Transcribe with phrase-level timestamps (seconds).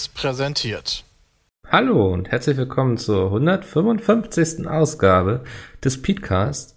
[0.00, 1.04] Seriös präsentiert.
[1.68, 4.66] Hallo und herzlich willkommen zur 155.
[4.66, 5.44] Ausgabe
[5.84, 6.76] des Podcast.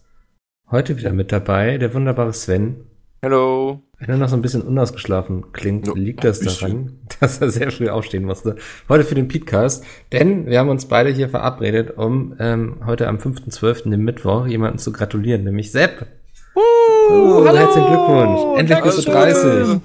[0.70, 2.86] Heute wieder mit dabei der wunderbare Sven.
[3.22, 3.82] Hallo.
[3.98, 7.72] Wenn er noch so ein bisschen unausgeschlafen klingt, Ja, liegt das daran, dass er sehr
[7.72, 8.58] früh aufstehen musste.
[8.90, 13.18] Heute für den Podcast, denn wir haben uns beide hier verabredet, um ähm, heute am
[13.18, 16.08] 5.12., dem Mittwoch, jemanden zu gratulieren, nämlich Sepp.
[16.56, 18.60] Uh, herzlichen Glückwunsch.
[18.60, 19.82] Endlich bist du 30.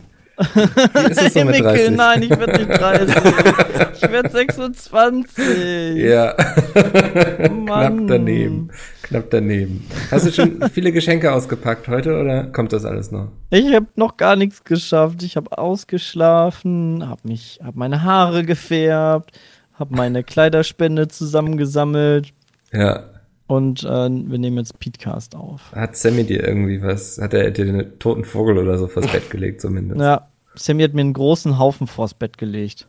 [0.55, 1.91] Wie ist es so mit Nickel, 30?
[1.97, 3.17] nein, ich werde nicht 30.
[4.03, 5.97] ich werde 26.
[5.97, 6.33] Ja.
[6.33, 8.07] Knapp Mann.
[8.07, 8.71] daneben.
[9.03, 9.85] Knapp daneben.
[10.11, 13.33] Hast du schon viele Geschenke ausgepackt heute oder kommt das alles noch?
[13.51, 15.23] Ich habe noch gar nichts geschafft.
[15.23, 19.39] Ich habe ausgeschlafen, habe mich, habe meine Haare gefärbt,
[19.75, 22.33] habe meine Kleiderspende zusammengesammelt
[22.73, 23.05] Ja.
[23.47, 25.73] und äh, wir nehmen jetzt Podcast auf.
[25.73, 27.19] Hat Sammy dir irgendwie was?
[27.21, 30.01] Hat er dir einen toten Vogel oder so vors Bett gelegt zumindest?
[30.01, 32.87] Ja, Sammy hat mir einen großen Haufen vors Bett gelegt.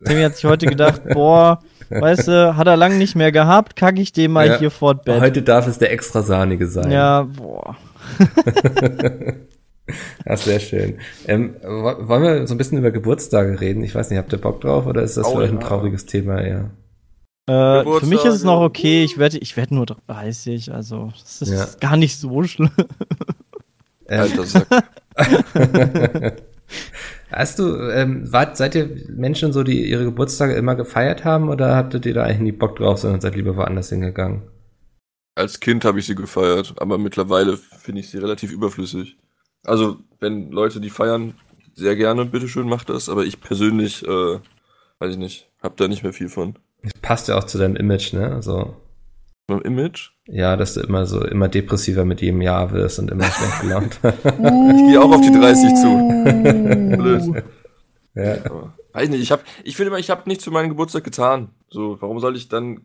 [0.00, 4.00] Sammy hat sich heute gedacht, boah, weißt du, hat er lang nicht mehr gehabt, kacke
[4.00, 4.58] ich den mal Ja.
[4.58, 5.20] hier vor Bett.
[5.20, 6.90] Heute darf es der extra sahnige sein.
[6.90, 7.76] ja, boah.
[10.26, 10.98] Ach, sehr schön.
[11.26, 13.82] Ähm, wo- wollen wir so ein bisschen über Geburtstage reden?
[13.82, 15.66] Ich weiß nicht, habt ihr Bock drauf oder ist das Oh, vielleicht ein ja.
[15.66, 16.70] trauriges Thema eher?
[17.48, 19.02] Äh, für mich ist es noch okay.
[19.04, 21.66] Ich werde ich werd nur 30, also das ist Ja.
[21.80, 22.70] gar nicht so schlimm.
[24.06, 24.66] Alter Sack.
[27.30, 31.76] hast du, ähm, wart, seid ihr Menschen so, die ihre Geburtstage immer gefeiert haben oder
[31.76, 34.42] hattet ihr da eigentlich nie Bock drauf, sondern seid lieber woanders hingegangen?
[35.34, 39.16] Als Kind habe ich sie gefeiert, aber mittlerweile finde ich sie relativ überflüssig.
[39.64, 41.34] Also, wenn Leute die feiern,
[41.74, 44.38] sehr gerne, bitteschön, macht das, aber ich persönlich, äh,
[44.98, 46.58] weiß ich nicht, hab da nicht mehr viel von.
[46.82, 48.32] Das passt ja auch zu deinem Image, ne?
[48.32, 48.74] Also,
[49.48, 50.10] Beim Image?
[50.26, 53.98] ja, dass du immer so, immer depressiver mit jedem Jahr wirst und immer schlecht gelaunt.
[54.02, 56.96] Ich gehe auch auf die 30 zu.
[56.98, 57.44] Blöd.
[58.14, 58.44] ja.
[58.44, 61.48] Aber, weiß nicht, ich hab, ich finde immer, ich habe nichts für meinen Geburtstag getan.
[61.70, 62.82] So, warum soll ich dann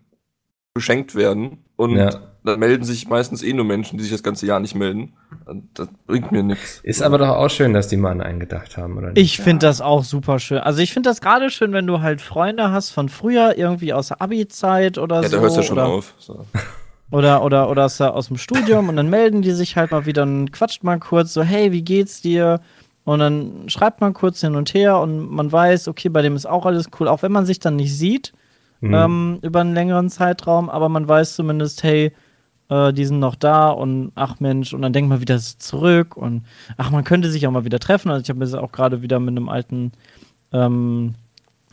[0.74, 1.66] beschenkt werden?
[1.76, 2.33] Und Ja.
[2.44, 5.14] Dann melden sich meistens eh nur Menschen, die sich das ganze Jahr nicht melden.
[5.74, 6.80] Das bringt mir nichts.
[6.84, 9.22] Ist aber doch auch schön, dass die mal einen gedacht haben, oder nicht?
[9.22, 10.58] Ich finde das auch super schön.
[10.60, 14.10] Also ich finde das gerade schön, wenn du halt Freunde hast von früher, irgendwie aus
[14.10, 15.36] der Abi-Zeit oder Ja, so.
[15.38, 16.14] da hört's ja schon oder, auf.
[16.18, 16.46] So.
[17.12, 20.24] Oder, oder, oder aus, aus dem Studium und dann melden die sich halt mal wieder
[20.24, 22.60] und quatscht mal kurz so, hey, wie geht's dir?
[23.04, 26.48] Und dann schreibt man kurz hin und her und man weiß, okay, bei dem ist
[26.48, 28.34] auch alles cool, auch wenn man sich dann nicht sieht
[28.82, 28.94] Mhm.
[28.96, 32.12] ähm, über einen längeren Zeitraum, aber man weiß zumindest, hey,
[32.74, 36.44] äh, die sind noch da und ach Mensch, und dann denkt man wieder zurück und
[36.78, 38.10] ach, man könnte sich auch mal wieder treffen.
[38.10, 39.92] Also ich habe jetzt auch gerade wieder mit einem alten
[40.52, 41.14] ähm,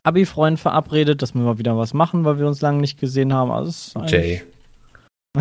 [0.02, 3.50] Abi-Freund verabredet, dass wir mal wieder was machen, weil wir uns lange nicht gesehen haben.
[3.50, 4.42] Also Jay.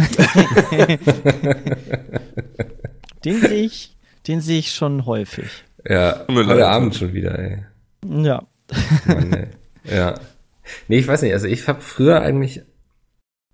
[3.25, 3.97] Den sehe ich,
[4.27, 5.49] den sehe ich schon häufig.
[5.85, 6.67] Ja, mir heute.
[6.67, 7.65] Abend schon wieder, ey.
[8.05, 8.43] Ja.
[9.05, 9.47] Mann, ey.
[9.83, 10.15] Ja.
[10.87, 12.61] Nee, ich weiß nicht, also ich habe früher eigentlich,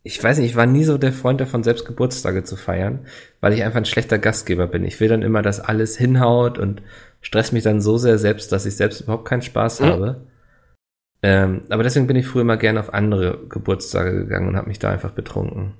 [0.07, 3.07] ich weiß nicht, ich war nie so der Freund davon, selbst Geburtstage zu feiern,
[3.41, 4.85] weil ich einfach ein schlechter Gastgeber bin.
[4.85, 6.83] Ich will dann immer, dass alles hinhaut und
[7.21, 9.85] stress mich dann so sehr selbst, dass ich selbst überhaupt keinen Spaß Mhm.
[9.85, 10.21] habe.
[11.23, 14.77] Ähm, aber deswegen bin ich früher immer gerne auf andere Geburtstage gegangen und habe mich
[14.77, 15.73] da einfach betrunken.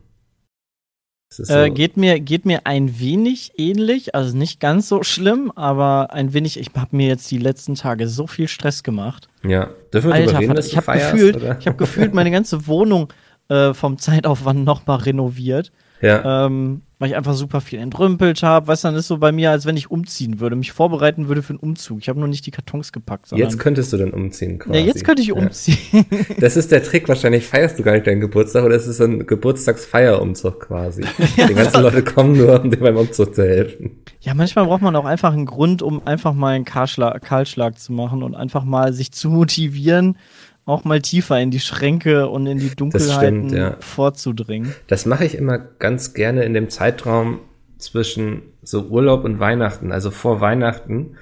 [1.38, 6.14] Äh, so- geht, mir, geht mir ein wenig ähnlich, also nicht ganz so schlimm, aber
[6.14, 9.28] ein wenig, ich habe mir jetzt die letzten Tage so viel Stress gemacht.
[9.44, 9.70] ja.
[9.94, 11.58] Dürfen wir Alter, reden, Vater, dass ich habe gefühlt, oder?
[11.60, 13.14] ich habe gefühlt meine ganze Wohnung
[13.50, 16.46] äh, vom Zeitaufwand nochmal renoviert, ja.
[16.46, 18.68] ähm, weil ich einfach super viel entrümpelt habe.
[18.68, 21.42] Weißt du, dann ist so bei mir, als wenn ich umziehen würde, mich vorbereiten würde
[21.44, 22.00] für einen Umzug.
[22.00, 24.80] Ich habe nur nicht die Kartons gepackt, sondern Jetzt könntest du dann umziehen quasi.
[24.80, 25.34] ja, jetzt könnte ich Ja.
[25.36, 25.78] umziehen.
[26.40, 27.08] Das ist der Trick.
[27.10, 31.04] Wahrscheinlich feierst du gar nicht deinen Geburtstag oder es ist so ein Geburtstagsfeierumzug quasi.
[31.50, 34.02] Die ganzen Leute kommen nur, um dir beim Umzug zu helfen.
[34.22, 37.94] Ja, manchmal braucht man auch einfach einen Grund, um einfach mal einen Kahlschlag, Kahlschlag zu
[37.94, 40.18] machen und einfach mal sich zu motivieren,
[40.66, 43.78] auch mal tiefer in die Schränke und in die Dunkelheiten stimmt, ja.
[43.80, 44.74] vorzudringen.
[44.88, 47.40] Das mache ich immer ganz gerne in dem Zeitraum
[47.78, 51.18] zwischen so Urlaub und Weihnachten, also vor Weihnachten.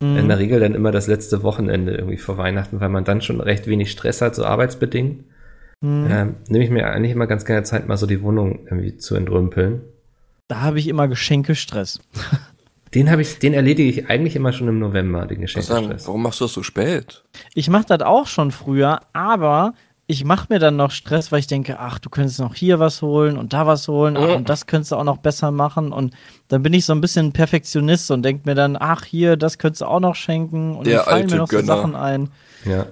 [0.00, 0.16] Mhm.
[0.16, 3.40] In der Regel dann immer das letzte Wochenende irgendwie vor Weihnachten, weil man dann schon
[3.40, 5.24] recht wenig Stress hat, so arbeitsbedingt.
[5.80, 6.06] Mhm.
[6.10, 9.16] Ähm, nehme ich mir eigentlich immer ganz gerne Zeit, mal so die Wohnung irgendwie zu
[9.16, 9.82] entrümpeln.
[10.48, 12.00] Da habe ich immer Geschenkestress.
[12.94, 16.06] Den habe ich, den erledige ich eigentlich immer schon im November, den Geschenkestress.
[16.06, 17.24] warum machst du das so spät?
[17.54, 19.74] Ich mache das auch schon früher, aber
[20.06, 23.00] ich mache mir dann noch Stress, weil ich denke, ach, du könntest noch hier was
[23.00, 25.92] holen und da was holen ach, und das könntest du auch noch besser machen.
[25.92, 26.14] Und
[26.48, 29.80] dann bin ich so ein bisschen Perfektionist und denke mir dann, ach, hier, das könntest
[29.80, 30.76] du auch noch schenken.
[30.76, 31.66] Und Der dann fallen alte mir noch so Gönner.
[31.66, 32.30] Sachen ein.
[32.66, 32.86] Ja.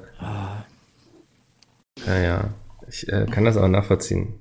[2.06, 2.44] Ja, ja.
[2.88, 4.34] Ich äh, kann das auch nachvollziehen.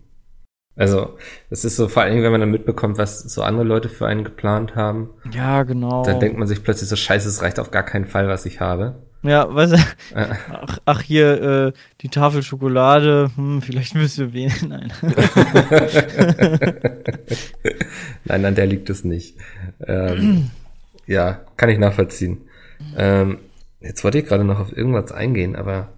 [0.81, 1.17] Also,
[1.49, 4.07] es ist so, vor allen Dingen, wenn man dann mitbekommt, was so andere Leute für
[4.07, 6.03] einen geplant haben, Ja, genau.
[6.03, 8.59] dann denkt man sich plötzlich so, scheiße, es reicht auf gar keinen Fall, was ich
[8.59, 8.95] habe.
[9.23, 9.77] Ja, weißt du,
[10.15, 14.67] ach, ach hier, äh, die Tafel Schokolade, hm, vielleicht müssen wir wählen.
[14.69, 14.91] Nein.
[18.25, 19.37] nein, an der liegt es nicht.
[19.85, 20.49] Ähm,
[21.05, 22.39] ja, kann ich nachvollziehen.
[22.97, 23.37] Ähm,
[23.79, 25.89] jetzt wollte ich gerade noch auf irgendwas eingehen, aber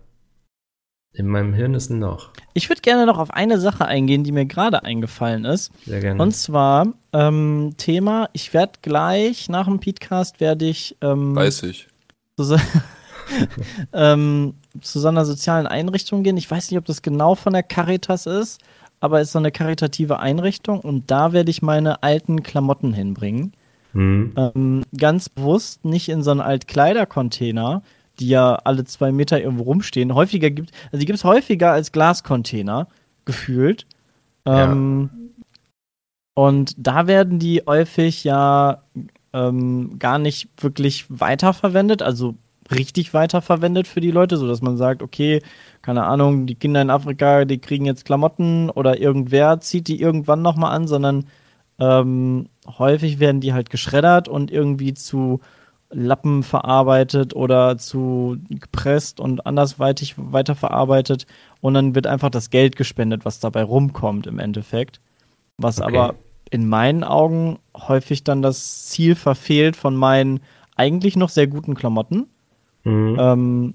[1.13, 2.31] in meinem Hirn ist ein noch.
[2.53, 5.71] Ich würde gerne noch auf eine Sache eingehen, die mir gerade eingefallen ist.
[5.85, 6.21] Sehr gerne.
[6.21, 11.87] Und zwar ähm, Thema, ich werde gleich nach dem Podcast werde ich ähm, Weiß ich.
[12.37, 12.57] zu, so,
[13.93, 16.37] ähm, zu so einer sozialen Einrichtung gehen.
[16.37, 18.59] Ich weiß nicht, ob das genau von der Caritas ist,
[18.99, 23.53] aber es ist so eine karitative Einrichtung und da werde ich meine alten Klamotten hinbringen.
[23.91, 24.33] Hm.
[24.35, 27.83] Ähm, ganz bewusst nicht in so einen Altkleidercontainer,
[28.19, 30.13] die ja alle zwei Meter irgendwo rumstehen.
[30.13, 32.87] Häufiger gibt, also die gibt es häufiger als Glascontainer,
[33.25, 33.85] gefühlt.
[34.45, 34.71] Ja.
[34.71, 35.09] Ähm,
[36.35, 38.81] Und da werden die häufig ja
[39.33, 42.35] ähm, gar nicht wirklich weiterverwendet, also
[42.71, 45.41] richtig weiterverwendet für die Leute, sodass man sagt, okay,
[45.81, 50.41] keine Ahnung, die Kinder in Afrika, die kriegen jetzt Klamotten oder irgendwer zieht die irgendwann
[50.41, 51.25] nochmal an, sondern
[51.79, 52.47] ähm,
[52.79, 55.39] häufig werden die halt geschreddert und irgendwie zu
[55.93, 61.25] Lappen verarbeitet oder zu gepresst und andersweitig weiterverarbeitet
[61.61, 64.99] und dann wird einfach das Geld gespendet, was dabei rumkommt im Endeffekt.
[65.57, 65.95] Was Okay.
[65.95, 66.15] aber
[66.49, 70.39] in meinen Augen häufig dann das Ziel verfehlt von meinen
[70.75, 72.27] eigentlich noch sehr guten Klamotten,
[72.83, 73.15] Mhm.
[73.19, 73.73] ähm,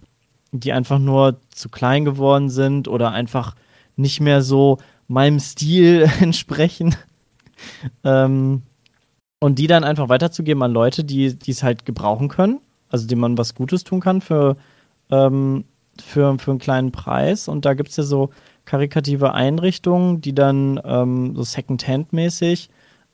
[0.53, 3.55] die einfach nur zu klein geworden sind oder einfach
[3.97, 6.95] nicht mehr so meinem Stil entsprechen.
[8.05, 8.63] ähm,
[9.41, 13.39] und die dann einfach weiterzugeben an Leute, die es halt gebrauchen können, also denen man
[13.39, 14.57] was Gutes tun kann für,
[15.11, 15.65] ähm,
[16.01, 17.49] für, für einen kleinen Preis.
[17.49, 18.31] Und da gibt es ja so
[18.65, 22.69] karikative Einrichtungen, die dann ähm, so Second-Hand-mäßig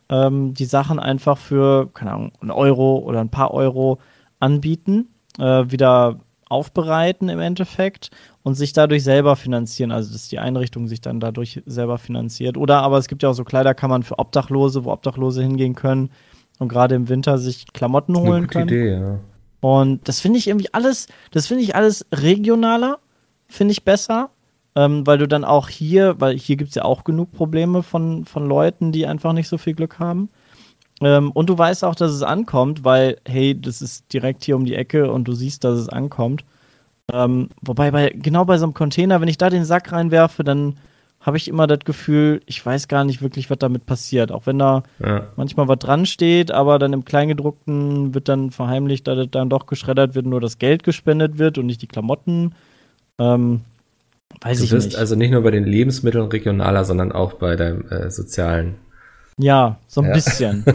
[0.08, 3.98] ähm, die Sachen einfach für, keine Ahnung, einen Euro oder ein paar Euro
[4.40, 6.20] anbieten, äh, wieder
[6.54, 8.10] aufbereiten im Endeffekt
[8.42, 9.90] und sich dadurch selber finanzieren.
[9.90, 12.56] Also, dass die Einrichtung sich dann dadurch selber finanziert.
[12.56, 16.10] Oder aber es gibt ja auch so Kleiderkammern für Obdachlose, wo Obdachlose hingehen können
[16.58, 18.68] und gerade im Winter sich Klamotten holen gute können.
[18.68, 19.18] Idee, ja.
[19.60, 22.98] Und das finde ich irgendwie alles, das finde ich alles regionaler,
[23.48, 24.30] finde ich besser.
[24.76, 28.24] Ähm, weil du dann auch hier, weil hier gibt es ja auch genug Probleme von,
[28.24, 30.30] von Leuten, die einfach nicht so viel Glück haben.
[31.00, 34.64] Ähm, und du weißt auch, dass es ankommt, weil, hey, das ist direkt hier um
[34.64, 36.44] die Ecke und du siehst, dass es ankommt.
[37.12, 40.76] Ähm, wobei, bei, genau bei so einem Container, wenn ich da den Sack reinwerfe, dann
[41.20, 44.30] habe ich immer das Gefühl, ich weiß gar nicht wirklich, was damit passiert.
[44.30, 45.26] Auch wenn da ja.
[45.36, 49.64] manchmal was dran steht, aber dann im Kleingedruckten wird dann verheimlicht, dass es dann doch
[49.66, 52.54] geschreddert wird, nur das Geld gespendet wird und nicht die Klamotten.
[53.18, 53.62] Ähm,
[54.42, 54.98] weiß Du ich wirst nicht.
[54.98, 58.74] also nicht nur bei den Lebensmitteln regionaler, sondern auch bei deinem äh, sozialen.
[59.38, 60.12] Ja, so ein Ja.
[60.14, 60.64] bisschen.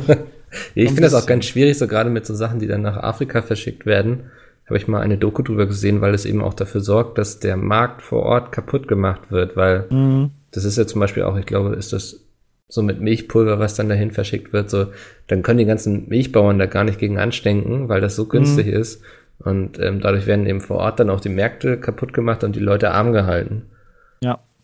[0.74, 3.44] Ich finde das auch ganz schwierig, so gerade mit so Sachen, die dann nach Afrika
[3.44, 4.32] verschickt werden.
[4.66, 7.58] Habe ich mal eine Doku drüber gesehen, weil es eben auch dafür sorgt, dass der
[7.58, 10.32] Markt vor Ort kaputt gemacht wird, weil mhm.
[10.52, 12.22] das ist ja zum Beispiel auch, ich glaube, ist das
[12.68, 14.88] so mit Milchpulver, was dann dahin verschickt wird, so,
[15.28, 19.02] dann können die ganzen Milchbauern da gar nicht gegen anstinken, weil das so günstig ist.
[19.40, 22.60] Und ähm, dadurch werden eben vor Ort dann auch die Märkte kaputt gemacht und die
[22.60, 23.68] Leute arm gehalten.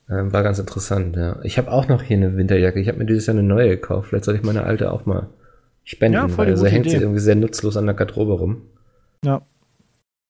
[0.10, 1.40] Ähm, war ganz interessant, ja.
[1.44, 2.80] Ich habe auch noch hier eine Winterjacke.
[2.80, 4.10] Ich habe mir dieses Jahr eine neue gekauft.
[4.10, 5.30] Vielleicht soll ich meine alte auch mal
[5.84, 7.04] spenden, Ja, voll weil so hängt sie Idee.
[7.04, 8.62] irgendwie sehr nutzlos an der Garderobe rum.
[9.24, 9.42] Ja.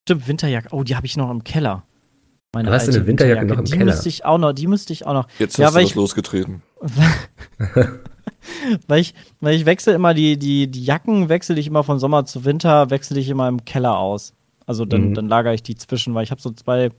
[0.07, 0.69] Stimmt, Winterjacke.
[0.71, 1.83] Oh, die habe ich noch im Keller.
[2.53, 3.85] Meine Du hast alte eine Winterjacke noch im die Keller?
[3.85, 5.27] Müsste ich auch noch, die müsste ich auch noch.
[5.39, 6.61] Jetzt Ja, hast du ich- losgetreten.
[8.87, 12.25] weil ich, weil ich wechsle immer die, die, die Jacken, wechsle ich immer von Sommer
[12.25, 14.33] zu Winter, wechsle ich immer im Keller aus.
[14.65, 15.13] Also dann, Mhm.
[15.15, 16.89] dann lagere ich die zwischen, weil ich habe so zwei,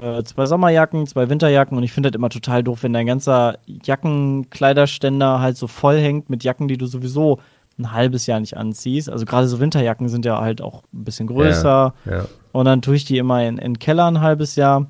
[0.00, 3.58] äh, zwei Sommerjacken, zwei Winterjacken und ich finde das immer total doof, wenn dein ganzer
[3.66, 7.40] Jackenkleiderständer halt so voll hängt mit Jacken, die du sowieso
[7.78, 9.10] ein halbes Jahr nicht anziehst.
[9.10, 11.94] Also gerade so Winterjacken sind ja halt auch ein bisschen größer.
[12.04, 12.24] Ja.
[12.52, 14.86] Und dann tue ich die immer in, in den Keller ein halbes Jahr.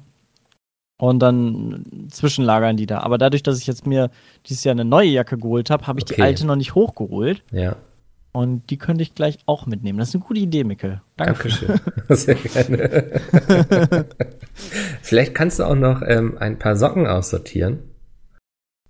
[0.99, 3.01] Und dann zwischenlagern die da.
[3.01, 4.09] Aber dadurch, dass ich jetzt mir
[4.47, 6.23] dieses Jahr eine neue Jacke geholt habe, habe ich die Okay.
[6.23, 7.43] alte noch nicht hochgeholt.
[7.51, 7.77] Ja.
[8.37, 9.99] Und die könnte ich gleich auch mitnehmen.
[9.99, 11.01] Das ist eine gute Idee, Mikkel.
[11.17, 11.49] Danke.
[11.49, 11.81] Dankeschön.
[12.11, 13.15] Sehr gerne.
[15.01, 17.79] Vielleicht kannst du auch noch ähm, ein paar Socken aussortieren.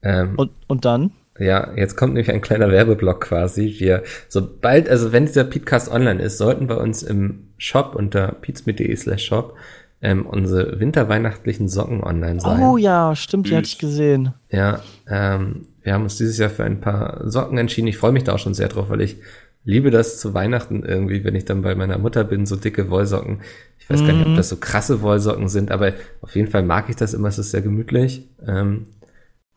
[0.02, 1.12] Ähm, Und, und dann?
[1.38, 3.76] Ja, jetzt kommt nämlich ein kleiner Werbeblock quasi.
[3.78, 8.96] Wir, sobald, also wenn dieser Podcast online ist, sollten bei uns im Shop unter peatsmit.de
[8.96, 9.54] slash shop
[10.02, 12.60] ähm, unsere winterweihnachtlichen Socken online sein.
[12.64, 14.34] Oh ja, stimmt, die hatte ich gesehen.
[14.50, 17.86] Ja, ähm, wir haben uns dieses Jahr für ein paar Socken entschieden.
[17.86, 19.18] Ich freue mich da auch schon sehr drauf, weil ich
[19.62, 23.40] liebe das zu Weihnachten irgendwie, wenn ich dann bei meiner Mutter bin, so dicke Wollsocken.
[23.78, 24.36] Ich weiß gar nicht, ob Mhm.
[24.36, 27.52] das so krasse Wollsocken sind, aber auf jeden Fall mag ich das immer, es ist
[27.52, 28.28] sehr gemütlich.
[28.44, 28.86] Ähm,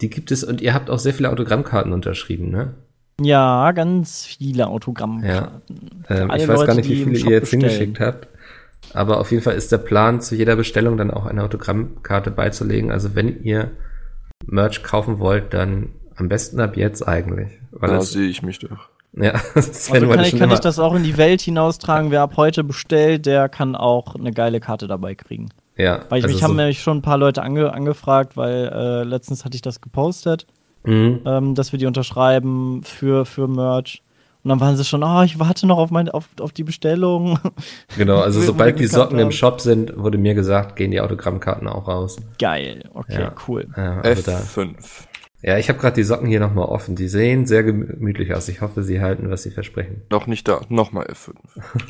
[0.02, 2.76] die gibt es und ihr habt auch sehr viele Autogrammkarten unterschrieben, ne?
[3.22, 5.62] Ja, ganz viele Autogrammkarten.
[6.10, 7.62] Ähm, alle ich weiß Leute, gar nicht, wie viele ihr jetzt bestellen.
[7.64, 8.28] hingeschickt habt.
[8.94, 12.92] Aber auf jeden Fall ist der Plan, zu jeder Bestellung dann auch eine Autogrammkarte beizulegen.
[12.92, 13.72] Also wenn ihr
[14.46, 17.50] Merch kaufen wollt, dann am besten ab jetzt eigentlich.
[17.72, 18.90] Weil da sehe ich mich doch.
[19.14, 22.12] Ja, Sven also kann, ich, kann ich das auch in die Welt hinaustragen.
[22.12, 25.50] Wer ab heute bestellt, der kann auch eine geile Karte dabei kriegen.
[25.78, 26.02] Ja.
[26.10, 29.04] Weil ich, also mich so haben nämlich schon ein paar Leute ange, angefragt, weil äh,
[29.04, 30.46] letztens hatte ich das gepostet,
[30.84, 31.22] mhm.
[31.26, 34.04] ähm, dass wir die unterschreiben für, für Merch.
[34.44, 37.40] Und dann waren sie schon, oh, ich warte noch auf, mein, auf, auf die Bestellung.
[37.98, 39.28] Genau, also sobald die Socken haben.
[39.28, 42.18] im Shop sind, wurde mir gesagt, gehen die Autogrammkarten auch raus.
[42.38, 43.36] Geil, okay, ja.
[43.48, 43.68] cool.
[43.76, 44.76] Ja, also F5.
[45.42, 46.96] Ja, ich habe gerade die Socken hier nochmal offen.
[46.96, 48.50] Die sehen sehr gemütlich aus.
[48.50, 50.02] Ich hoffe, sie halten, was sie versprechen.
[50.10, 50.62] Noch nicht da.
[50.68, 51.34] Nochmal F5.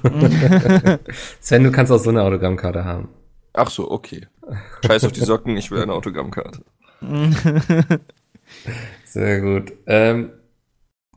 [1.42, 3.10] Sven, du kannst auch so eine Autogrammkarte haben.
[3.54, 4.28] Ach so, okay.
[4.86, 6.64] Scheiß auf die Socken, ich will eine Autogrammkarte.
[9.06, 9.74] sehr gut.
[9.88, 10.32] Ähm,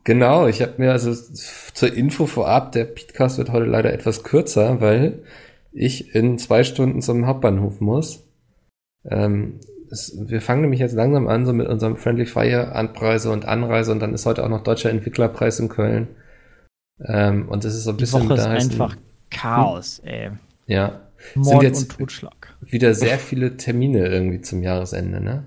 [0.03, 4.81] genau, ich habe mir also zur Info vorab, der Podcast wird heute leider etwas kürzer,
[4.81, 5.23] weil
[5.71, 8.27] ich in zwei Stunden zum Hauptbahnhof muss.
[9.05, 9.59] Ähm,
[9.93, 13.91] es, wir fangen nämlich jetzt langsam an, so mit unserem Friendly Fire Anpreise und Anreise
[13.91, 16.07] und dann ist heute auch noch Deutscher Entwicklerpreis in Köln.
[16.99, 18.97] Ähm, und das ist so ein Die bisschen Woche ist einfach
[19.29, 20.09] Chaos, hm?
[20.09, 20.31] ey.
[20.67, 21.01] Ja.
[21.35, 22.55] Mord sind jetzt und Totschlag.
[22.61, 25.45] Wieder sehr viele Termine irgendwie zum Jahresende, ne?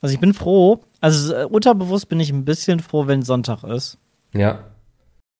[0.00, 3.98] Also ich bin froh, also äh, unterbewusst bin ich ein bisschen froh, wenn Sonntag ist.
[4.32, 4.64] Ja.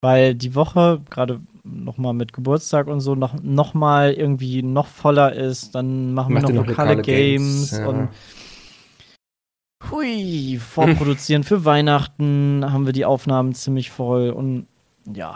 [0.03, 5.33] Weil die Woche, gerade nochmal mit Geburtstag und so, noch, noch mal irgendwie noch voller
[5.33, 5.75] ist.
[5.75, 7.87] Dann machen Macht wir noch lokale, lokale Games, Games ja.
[7.87, 8.09] und
[9.91, 14.67] hui, vorproduzieren für Weihnachten haben wir die Aufnahmen ziemlich voll und
[15.13, 15.35] ja.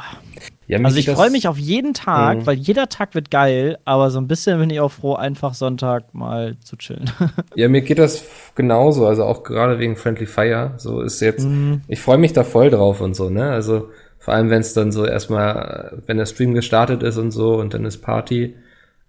[0.68, 2.46] ja also ich freue mich auf jeden Tag, mhm.
[2.46, 6.14] weil jeder Tag wird geil, aber so ein bisschen bin ich auch froh, einfach Sonntag
[6.14, 7.10] mal zu chillen.
[7.56, 10.74] ja, mir geht das genauso, also auch gerade wegen Friendly Fire.
[10.76, 11.82] So ist jetzt, mhm.
[11.88, 13.50] ich freue mich da voll drauf und so, ne?
[13.50, 13.90] Also
[14.26, 17.74] vor allem, wenn es dann so erstmal, wenn der Stream gestartet ist und so und
[17.74, 18.56] dann ist Party,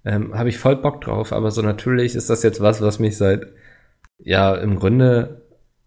[0.06, 1.34] ähm, habe ich voll Bock drauf.
[1.34, 3.48] Aber so natürlich ist das jetzt was, was mich seit,
[4.20, 5.42] ja, im Grunde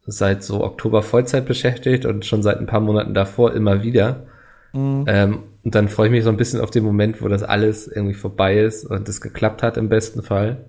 [0.04, 4.26] seit so Oktober Vollzeit beschäftigt und schon seit ein paar Monaten davor immer wieder.
[4.72, 5.04] Mhm.
[5.06, 7.86] Ähm, und dann freue ich mich so ein bisschen auf den Moment, wo das alles
[7.86, 10.64] irgendwie vorbei ist und es geklappt hat im besten Fall.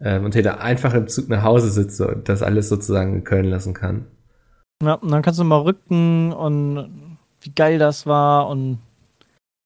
[0.00, 3.44] Ähm, und hinter einfach im Zug nach Hause sitze und das alles sozusagen in Köln
[3.44, 4.06] lassen kann.
[4.82, 7.05] Ja, und dann kannst du mal rücken und
[7.46, 8.78] wie geil das war und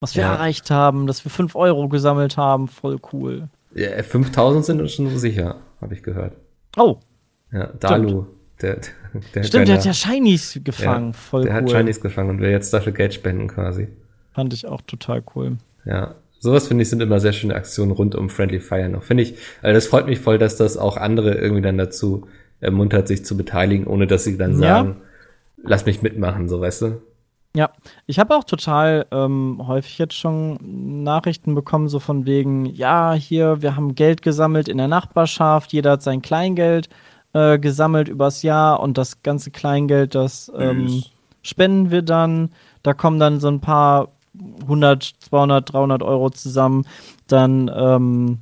[0.00, 0.34] was wir ja.
[0.34, 3.48] erreicht haben, dass wir 5 Euro gesammelt haben, voll cool.
[3.74, 6.36] Ja, 5000 sind uns schon so sicher, habe ich gehört.
[6.76, 6.98] Oh.
[7.52, 8.26] Ja, Dalu.
[8.62, 8.78] Der,
[9.34, 11.64] der Stimmt, der hat ja Shinies gefangen, ja, voll der cool.
[11.64, 13.88] Der hat Shinies gefangen und will jetzt dafür Geld spenden quasi.
[14.32, 15.56] Fand ich auch total cool.
[15.84, 19.02] Ja, sowas finde ich sind immer sehr schöne Aktionen rund um Friendly Fire noch.
[19.02, 22.26] Finde ich, also das freut mich voll, dass das auch andere irgendwie dann dazu
[22.60, 25.68] ermuntert, sich zu beteiligen, ohne dass sie dann sagen, ja.
[25.68, 27.02] lass mich mitmachen, so weißt du.
[27.54, 27.70] Ja,
[28.06, 33.60] ich habe auch total ähm, häufig jetzt schon Nachrichten bekommen, so von wegen, ja, hier,
[33.60, 36.88] wir haben Geld gesammelt in der Nachbarschaft, jeder hat sein Kleingeld
[37.32, 41.02] äh, gesammelt übers Jahr und das ganze Kleingeld, das ähm,
[41.42, 42.50] spenden wir dann.
[42.82, 44.08] Da kommen dann so ein paar
[44.62, 46.86] 100, 200, 300 Euro zusammen.
[47.26, 48.38] Dann, ähm,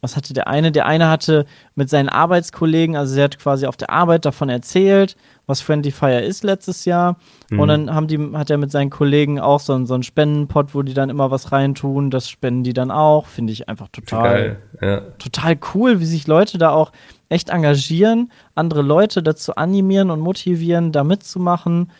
[0.00, 0.72] was hatte der eine?
[0.72, 5.16] Der eine hatte mit seinen Arbeitskollegen, also er hat quasi auf der Arbeit davon erzählt
[5.48, 7.16] was Friendly Fire ist letztes Jahr.
[7.50, 7.60] Mhm.
[7.60, 10.82] Und dann haben die, hat er mit seinen Kollegen auch so, so einen Spendenpot, wo
[10.82, 12.10] die dann immer was reintun.
[12.10, 13.26] Das spenden die dann auch.
[13.26, 15.00] Finde ich einfach total, ja.
[15.18, 16.92] total cool, wie sich Leute da auch
[17.30, 21.90] echt engagieren, andere Leute dazu animieren und motivieren, da mitzumachen.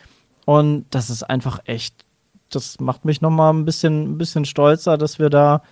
[0.45, 2.05] Und das ist einfach echt,
[2.51, 5.63] das macht mich nochmal ein bisschen, ein bisschen stolzer, dass wir da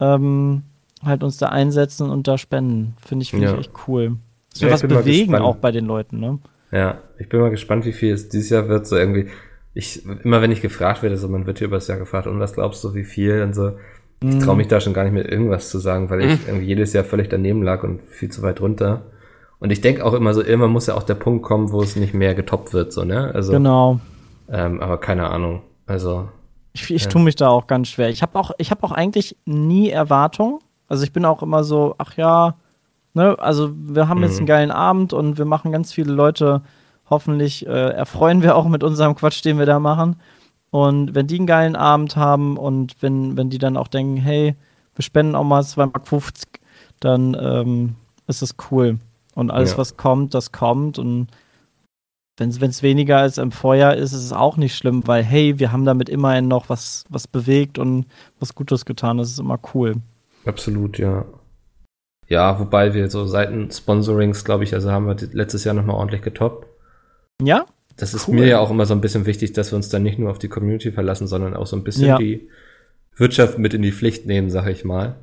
[0.00, 0.64] ähm,
[1.04, 2.94] halt uns da einsetzen und da spenden.
[3.04, 3.52] Finde ich, finde ja.
[3.54, 4.16] ich echt cool.
[4.50, 6.38] Dass wir ja, was bewegen auch bei den Leuten, ne?
[6.70, 8.86] Ja, ich bin mal gespannt, wie viel es dieses Jahr wird.
[8.86, 9.28] So irgendwie,
[9.74, 12.40] ich, immer wenn ich gefragt werde, so man wird hier über das Jahr gefragt, und
[12.40, 13.42] was glaubst du, wie viel?
[13.42, 13.72] Und so,
[14.22, 16.38] ich traue mich da schon gar nicht mehr irgendwas zu sagen, weil ich mhm.
[16.46, 19.02] irgendwie jedes Jahr völlig daneben lag und viel zu weit runter.
[19.58, 21.96] Und ich denke auch immer so, immer muss ja auch der Punkt kommen, wo es
[21.96, 23.30] nicht mehr getoppt wird, so, ne?
[23.34, 24.00] Also, genau.
[24.50, 25.62] Ähm, aber keine Ahnung.
[25.86, 26.28] Also.
[26.72, 27.08] Ich, ich ja.
[27.08, 28.08] tue mich da auch ganz schwer.
[28.08, 30.58] Ich habe auch, ich habe auch eigentlich nie Erwartungen.
[30.92, 32.54] Also ich bin auch immer so, ach ja,
[33.14, 33.38] Ne?
[33.38, 34.24] Also wir haben mhm.
[34.24, 36.62] jetzt einen geilen Abend und wir machen ganz viele Leute,
[37.10, 40.16] hoffentlich äh, erfreuen wir auch mit unserem Quatsch, den wir da machen.
[40.70, 44.56] Und wenn die einen geilen Abend haben und wenn, wenn die dann auch denken, hey,
[44.94, 46.34] wir spenden auch mal 2,50 Mark,
[47.00, 47.96] dann ähm,
[48.26, 48.98] ist es cool.
[49.34, 49.78] Und alles, ja.
[49.78, 50.98] was kommt, das kommt.
[50.98, 51.28] Und
[52.38, 55.72] wenn es weniger als im Vorjahr ist, ist es auch nicht schlimm, weil hey, wir
[55.72, 58.06] haben damit immerhin noch was, was bewegt und
[58.40, 59.18] was Gutes getan.
[59.18, 59.96] Das ist immer cool.
[60.44, 61.24] Absolut, ja.
[62.28, 66.66] Ja, wobei wir so Seiten-Sponsorings, glaube ich, also haben wir letztes Jahr nochmal ordentlich getoppt.
[67.42, 67.66] Ja?
[67.96, 68.36] Das ist cool.
[68.36, 70.38] mir ja auch immer so ein bisschen wichtig, dass wir uns dann nicht nur auf
[70.38, 72.18] die Community verlassen, sondern auch so ein bisschen ja.
[72.18, 72.48] die
[73.16, 75.16] Wirtschaft mit in die Pflicht nehmen, sag ich mal.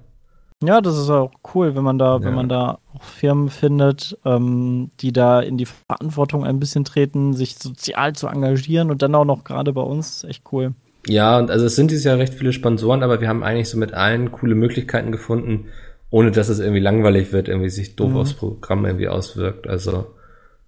[0.62, 2.24] Ja, das ist auch cool, wenn man da, Ja.
[2.24, 7.34] wenn man da auch Firmen findet, ähm, die da in die Verantwortung ein bisschen treten,
[7.34, 10.74] sich sozial zu engagieren und dann auch noch gerade bei uns, echt cool.
[11.08, 13.78] Ja, und also es sind dieses Jahr recht viele Sponsoren, aber wir haben eigentlich so
[13.78, 15.68] mit allen coole Möglichkeiten gefunden,
[16.10, 19.68] ohne dass es irgendwie langweilig wird, irgendwie sich doof aufs Programm irgendwie auswirkt.
[19.68, 20.14] Also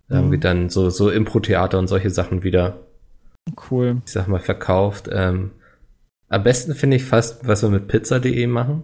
[0.10, 2.80] irgendwie dann so, so Impro-Theater und solche Sachen wieder,
[3.70, 4.02] Cool.
[4.06, 5.10] ich sag mal, verkauft.
[5.12, 5.52] Ähm,
[6.30, 8.84] am besten finde ich fast, was wir mit pizza.de machen.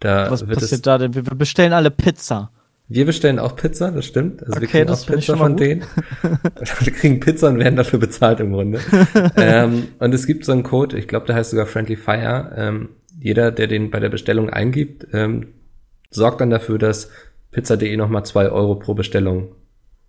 [0.00, 1.14] Da Was passiert da denn?
[1.14, 2.50] Wir bestellen alle Pizza.
[2.88, 4.42] Wir bestellen auch Pizza, das stimmt.
[4.42, 5.84] Also wir Okay, kriegen das auch Pizza von denen.
[6.80, 8.80] wir kriegen Pizza und werden dafür bezahlt im Grunde.
[9.36, 12.52] ähm, und es gibt so einen Code, ich glaube, der heißt sogar Friendly Fire.
[12.56, 15.48] Ähm, jeder, der den bei der Bestellung eingibt, ähm,
[16.10, 17.10] sorgt dann dafür, dass
[17.50, 19.54] pizza.de nochmal zwei Euro pro Bestellung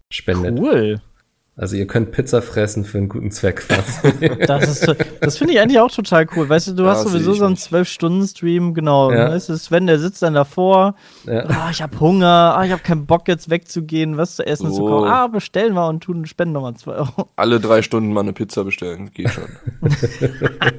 [0.10, 0.60] spendet.
[0.60, 1.02] Cool.
[1.60, 4.30] Also ihr könnt Pizza fressen für einen guten Zweck quasi.
[4.48, 6.48] Das ist, das finde ich eigentlich auch total cool.
[6.48, 7.66] Weißt du, du Ja, hast sowieso so einen nicht.
[7.68, 9.12] 12-Stunden-Stream, genau.
[9.12, 9.30] Ja.
[9.32, 10.94] Weißt du, Sven, der sitzt dann davor.
[11.26, 11.46] ja.
[11.48, 12.54] Ah, ich habe Hunger.
[12.56, 14.88] Ah, ich habe keinen Bock jetzt wegzugehen, was zu essen zu So.
[14.88, 15.10] kaufen.
[15.10, 17.28] Ah, bestellen wir und tun spenden nochmal 2 Euro.
[17.36, 19.46] Alle drei Stunden mal eine Pizza bestellen, geht schon.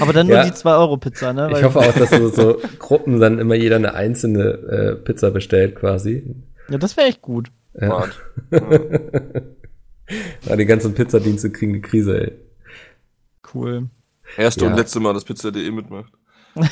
[0.00, 0.44] Aber dann nur Ja.
[0.44, 1.50] die 2-Euro-Pizza, ne?
[1.52, 5.76] Ich hoffe auch, dass so, so Gruppen dann immer jeder eine einzelne äh, Pizza bestellt
[5.76, 6.24] quasi.
[6.68, 7.48] Ja, das wäre echt gut.
[7.76, 8.20] Smart.
[10.46, 12.32] Ja, die ganzen Pizzadienste kriegen die Krise, ey.
[13.54, 13.88] Cool.
[14.36, 14.70] Erste Ja.
[14.70, 16.12] und letzte Mal, dass Pizza.de mitmacht.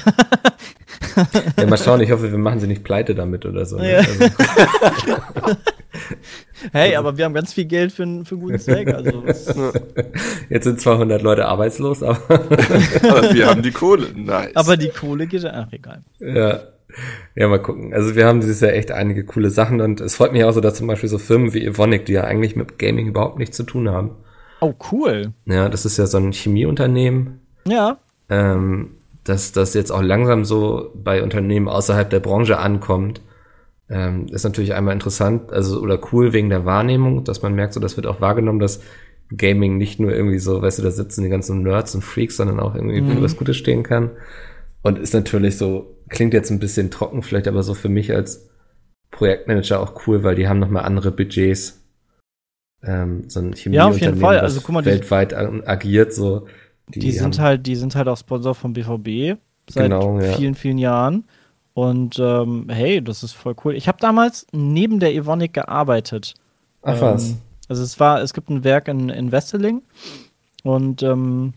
[1.58, 3.76] Ja, mal schauen, ich hoffe, wir machen sie nicht pleite damit oder so.
[3.76, 3.92] Ne?
[3.92, 3.98] Ja.
[3.98, 5.56] Also,
[6.72, 8.88] Hey, aber wir haben ganz viel Geld für, einen- für einen guten Zweck.
[8.94, 9.22] Also,
[10.48, 14.06] jetzt sind 200 Leute arbeitslos, aber Aber wir haben die Kohle.
[14.14, 14.54] Nice.
[14.56, 15.50] aber die Kohle geht ja.
[15.66, 16.02] Ach, egal.
[16.20, 16.60] ja.
[17.34, 17.92] Ja, mal gucken.
[17.94, 20.60] Also wir haben dieses Jahr echt einige coole Sachen und es freut mich auch so,
[20.60, 23.62] dass zum Beispiel so Firmen wie Evonik, die ja eigentlich mit Gaming überhaupt nichts zu
[23.64, 24.10] tun haben.
[24.60, 25.32] Oh, cool.
[25.46, 27.98] Ja, das ist ja so ein Chemieunternehmen, Ja.
[28.28, 28.92] ähm,
[29.24, 33.20] dass das jetzt auch langsam so bei Unternehmen außerhalb der Branche ankommt,
[33.90, 37.80] ähm, ist natürlich einmal interessant, also oder cool wegen der Wahrnehmung, dass man merkt, so
[37.80, 38.80] das wird auch wahrgenommen, dass
[39.36, 42.60] Gaming nicht nur irgendwie so, weißt du, da sitzen die ganzen Nerds und Freaks, sondern
[42.60, 44.10] auch irgendwie für was Gutes stehen kann.
[44.82, 48.48] Und ist natürlich so, klingt jetzt ein bisschen trocken, vielleicht aber so für mich als
[49.10, 51.80] Projektmanager auch cool, weil die haben nochmal andere Budgets.
[52.84, 54.34] Ähm, so ein Ja, auf jeden Chemieunternehmen, Fall.
[54.36, 56.46] das Also, guck mal, die- weltweit ag- agiert, so.
[56.88, 59.36] Die, sind haben- halt, die sind halt auch Sponsor vom BVB
[59.70, 60.32] seit Genau, ja.
[60.32, 61.24] vielen, vielen Jahren.
[61.74, 63.74] Und ähm, hey, das ist voll cool.
[63.76, 66.34] Ich habe damals neben der Evonik gearbeitet.
[66.82, 67.30] Ach was.
[67.30, 67.36] Ähm,
[67.68, 69.82] also es war, es gibt ein Werk in, in Wesseling
[70.64, 71.54] und ähm,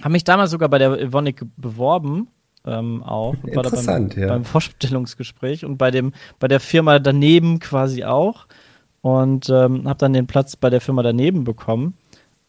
[0.00, 2.28] habe mich damals sogar bei der Evonik beworben.
[2.64, 3.34] Ähm, auch.
[3.44, 4.28] Interessant, beim, ja.
[4.28, 8.46] beim Vorstellungsgespräch und bei dem, bei der Firma daneben quasi auch.
[9.00, 11.94] Und ähm, habe dann den Platz bei der Firma daneben bekommen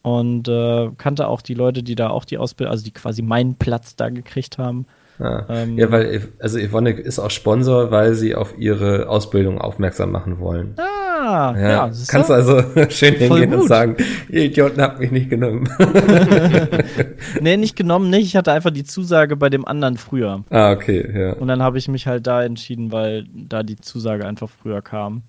[0.02, 3.56] und äh, kannte auch die Leute, die da auch die Ausbildung, also die quasi meinen
[3.56, 4.86] Platz da gekriegt haben.
[5.20, 5.44] Ah.
[5.48, 10.40] Ähm, ja, weil, also Evonik ist auch Sponsor, weil sie auf ihre Ausbildung aufmerksam machen
[10.40, 10.74] wollen.
[10.76, 12.34] Ah, ja, Ja, kannst du?
[12.34, 13.68] also schön hingehen und gut.
[13.68, 13.96] sagen,
[14.28, 15.68] ihr Idioten habt mich nicht genommen.
[17.40, 18.24] Nee, nicht genommen, nicht.
[18.26, 20.44] Ich hatte einfach die Zusage bei dem anderen früher.
[20.50, 21.32] ah, okay, ja.
[21.34, 25.22] Und dann habe ich mich halt da entschieden, weil da die Zusage einfach früher kam.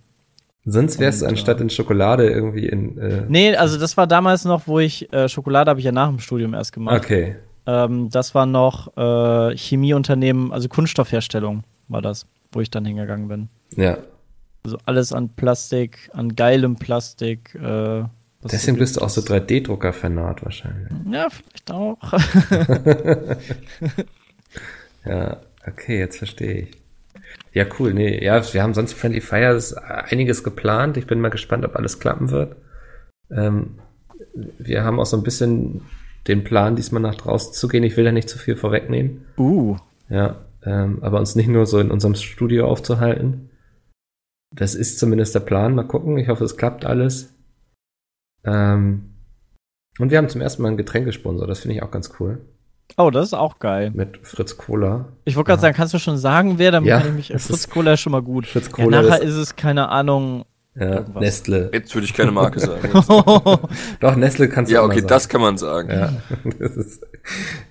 [0.66, 4.46] Sonst wärst du Und, anstatt in Schokolade irgendwie in, äh, Nee, also das war damals
[4.46, 6.98] noch, wo ich, äh, Schokolade habe ich ja nach dem Studium erst gemacht.
[7.04, 7.36] okay.
[7.68, 13.50] Ähm, das war noch äh, Chemieunternehmen, also Kunststoffherstellung war das, wo ich dann hingegangen bin.
[13.76, 13.98] Ja.
[14.64, 17.56] Also alles an Plastik, an geilem Plastik.
[17.56, 18.04] Äh,
[18.44, 19.30] Deswegen bist du auch so ist.
[19.30, 20.92] 3D-Drucker-Fanat wahrscheinlich.
[21.12, 21.98] Ja, vielleicht auch.
[25.06, 26.72] Ja, okay, jetzt verstehe ich.
[27.54, 27.94] Ja, cool.
[27.94, 30.98] Nee, ja, wir haben sonst Friendly Fires einiges geplant.
[30.98, 32.56] Ich bin mal gespannt, ob alles klappen wird.
[33.32, 33.80] Ähm,
[34.34, 35.82] wir haben auch so ein bisschen
[36.28, 37.84] den Plan, diesmal nach draußen zu gehen.
[37.84, 39.26] Ich will da nicht zu viel vorwegnehmen.
[39.38, 39.78] uh,
[40.10, 43.50] Ja, ähm, aber uns nicht nur so in unserem Studio aufzuhalten.
[44.54, 45.76] Das ist zumindest der Plan.
[45.76, 46.18] Mal gucken.
[46.18, 47.34] Ich hoffe, es klappt alles.
[48.44, 49.12] Ähm,
[50.00, 51.48] und wir haben zum ersten Mal einen Getränkesponsor.
[51.48, 52.42] Das finde ich auch ganz cool.
[52.98, 53.92] oh, das ist auch geil.
[53.94, 55.06] Mit Fritz Cola.
[55.26, 56.72] Ich wollte gerade sagen, kannst du schon sagen, wer?
[56.72, 57.28] Damit Ja, kann ich mich.
[57.28, 58.46] Fritz ist- Cola ist schon mal gut.
[58.48, 60.46] Fritz Ja, Cola nachher ist- ist es, keine Ahnung.
[60.78, 61.22] Ja, Irgendwas.
[61.22, 61.70] Nestle.
[61.74, 62.90] Jetzt würde ich keine Marke sagen.
[64.02, 65.08] Doch, Nestle kannst du ja, okay, sagen.
[65.08, 65.90] das kann man sagen.
[65.90, 66.14] Ja,
[66.60, 67.06] das ist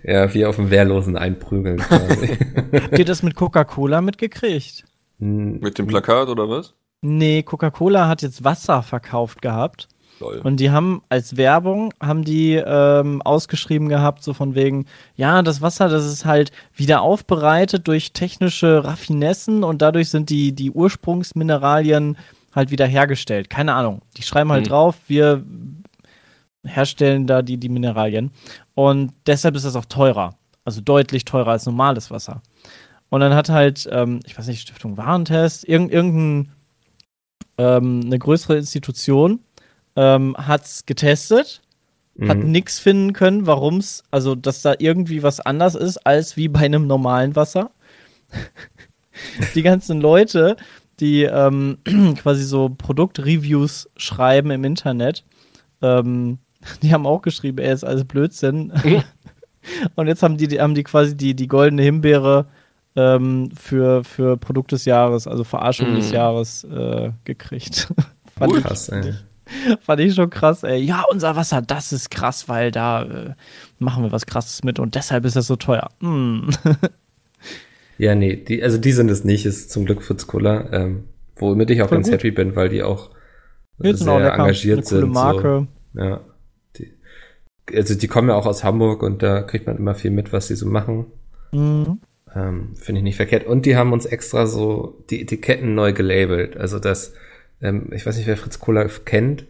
[0.03, 2.39] ja wie auf dem Wehrlosen einprügeln quasi.
[2.73, 4.85] Habt ihr das mit Coca-Cola mitgekriegt?
[5.19, 6.75] Mit dem Plakat oder was?
[7.03, 9.89] Nee, Coca-Cola hat jetzt Wasser verkauft gehabt.
[10.21, 10.41] Lol.
[10.43, 14.87] Und die haben als Werbung, haben die ähm, ausgeschrieben gehabt, so von wegen,
[15.17, 20.53] ja, das Wasser, das ist halt wieder aufbereitet durch technische Raffinessen und dadurch sind die,
[20.53, 22.17] die Ursprungsmineralien
[22.55, 23.51] halt wieder hergestellt.
[23.51, 24.03] Keine Ahnung.
[24.17, 24.71] Die schreiben halt Hm.
[24.71, 25.45] drauf, wir
[26.67, 28.31] herstellen da die, die Mineralien.
[28.75, 30.37] Und deshalb ist das auch teurer.
[30.65, 32.41] Also deutlich teurer als normales Wasser.
[33.11, 36.53] Und dann hat halt, ähm, ich weiß nicht, Stiftung Warentest, irgend, irgendein,
[37.59, 39.41] ähm, eine größere Institution
[39.97, 41.61] ähm, hat es getestet,
[42.29, 42.51] hat Mhm.
[42.51, 46.61] nichts finden können, warum es, also dass da irgendwie was anders ist als wie bei
[46.61, 47.71] einem normalen Wasser.
[49.55, 50.57] die ganzen Leute,
[51.01, 51.79] die ähm,
[52.17, 55.25] quasi so Produktreviews schreiben im Internet,
[55.83, 56.39] ähm,
[56.83, 58.73] die haben auch geschrieben, ey, ist alles Blödsinn.
[59.95, 62.47] Und jetzt haben die, die, haben die quasi die, die goldene Himbeere
[62.97, 65.97] ähm, für, für Produkt des Jahres, also Verarschung Mhm.
[65.97, 67.89] des Jahres äh, gekriegt.
[68.39, 69.15] Fand, ich, Krass, ey.
[69.81, 70.83] fand ich schon krass, ey.
[70.83, 73.35] Ja, unser Wasser, das ist krass, weil da äh,
[73.79, 75.89] machen wir was krasses mit und deshalb ist das so teuer.
[76.01, 76.51] Hm.
[77.99, 81.05] Ja, nee, die, also die sind es nicht, ist zum Glück Fritz Cola, ähm,
[81.37, 82.15] womit ich auch Voll ganz gut.
[82.19, 83.11] happy bin, weil die auch
[83.79, 84.35] Jetzt sehr auch lecker.
[84.35, 85.13] engagiert sind.
[85.13, 85.69] Marke.
[85.95, 86.01] So.
[86.01, 86.21] Ja.
[86.77, 86.93] Die,
[87.77, 90.49] also die kommen ja auch aus Hamburg und da kriegt man immer viel mit, was
[90.49, 91.07] die so machen.
[91.53, 92.01] Mhm.
[92.35, 93.47] Ähm, Finde ich nicht verkehrt.
[93.47, 96.57] Und die haben uns extra so die Etiketten neu gelabelt.
[96.57, 97.15] Also das,
[97.63, 99.47] ähm, ich weiß nicht, wer Fritz Cola kennt,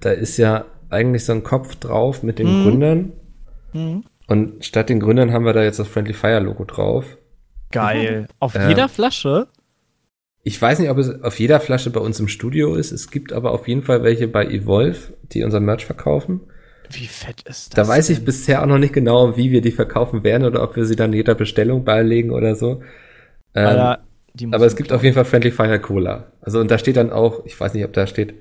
[0.00, 2.62] da ist ja eigentlich so ein Kopf drauf mit den Mhm.
[2.64, 3.12] Gründern.
[3.72, 4.04] Mhm.
[4.26, 7.16] Und statt den Gründern haben wir da jetzt das Friendly Fire Logo drauf.
[7.72, 8.28] Geil.
[8.38, 9.48] Auf Ähm, jeder Flasche?
[10.42, 12.92] Ich weiß nicht, ob es auf jeder Flasche bei uns im Studio ist.
[12.92, 16.40] Es gibt aber auf jeden Fall welche bei Evolve, die unser Merch verkaufen.
[16.90, 17.88] Wie fett ist Da das?
[17.88, 18.24] weiß ich denn?
[18.24, 21.12] bisher auch noch nicht genau, wie wir die verkaufen werden oder ob wir sie dann
[21.12, 22.82] jeder Bestellung beilegen oder so.
[23.54, 24.04] Ähm, Alter,
[24.50, 26.32] aber es gibt auf jeden Fall Friendly Fire Cola.
[26.40, 28.34] Also und da steht dann auch, ich weiß nicht, ob da steht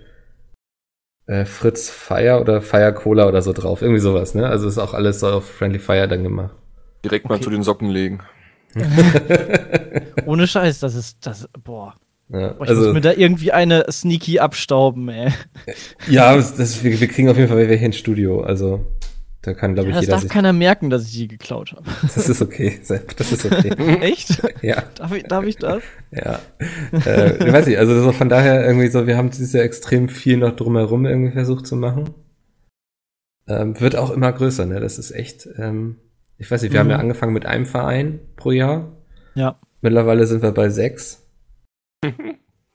[1.27, 3.81] äh, Fritz Fire oder Fire Cola oder so drauf.
[3.81, 4.47] Irgendwie sowas, ne?
[4.47, 6.55] Also ist auch alles so auf Friendly Fire dann gemacht.
[7.03, 7.43] Direkt mal Okay.
[7.43, 8.21] zu den Socken legen.
[10.25, 11.95] Ohne Scheiß, das ist, das, boah.
[12.31, 15.33] Ja, Boah, ich also, muss mir da irgendwie eine Sneaky abstauben, ey.
[16.07, 18.41] ja das, wir, wir kriegen auf jeden Fall welche ins Studio.
[18.41, 18.85] Also
[19.41, 20.29] da kann, glaube Ja, ich, das jeder darf sich.
[20.29, 21.85] keiner merken, dass ich die geklaut habe.
[22.03, 22.79] Das ist okay,
[23.17, 23.69] das ist okay.
[24.01, 24.39] Echt?
[24.61, 24.83] ja.
[24.95, 25.81] Darf ich, darf ich das?
[26.11, 26.39] Ja,
[26.91, 30.07] äh, ich weiß nicht, also so von daher irgendwie so, wir haben dieses Jahr extrem
[30.09, 32.11] viel noch drumherum irgendwie versucht zu machen.
[33.47, 34.79] Ähm, wird auch immer größer, ne?
[34.79, 35.95] Das ist echt, ähm,
[36.39, 36.91] ich weiß nicht, wir haben Mhm.
[36.91, 38.93] ja angefangen mit einem Verein pro Jahr.
[39.35, 39.57] Ja.
[39.81, 41.25] Mittlerweile sind wir bei sechs.
[42.03, 42.13] Ähm,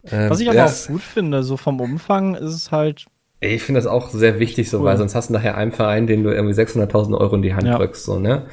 [0.31, 3.07] Was ich aber ja, auch gut finde, so vom Umfang ist es halt,
[3.40, 4.85] ich finde das auch sehr wichtig, so, Cool.
[4.85, 7.66] weil sonst hast du nachher einen Verein, den du irgendwie 600.000 Euro in die Hand
[7.66, 7.77] Ja.
[7.77, 8.46] drückst, so, ne?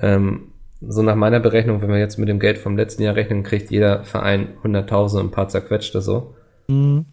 [0.00, 3.42] Ähm, so nach meiner Berechnung, wenn wir jetzt mit dem Geld vom letzten Jahr rechnen,
[3.44, 6.34] kriegt jeder Verein 100.000 und ein paar zerquetschte so.
[6.68, 7.04] mh,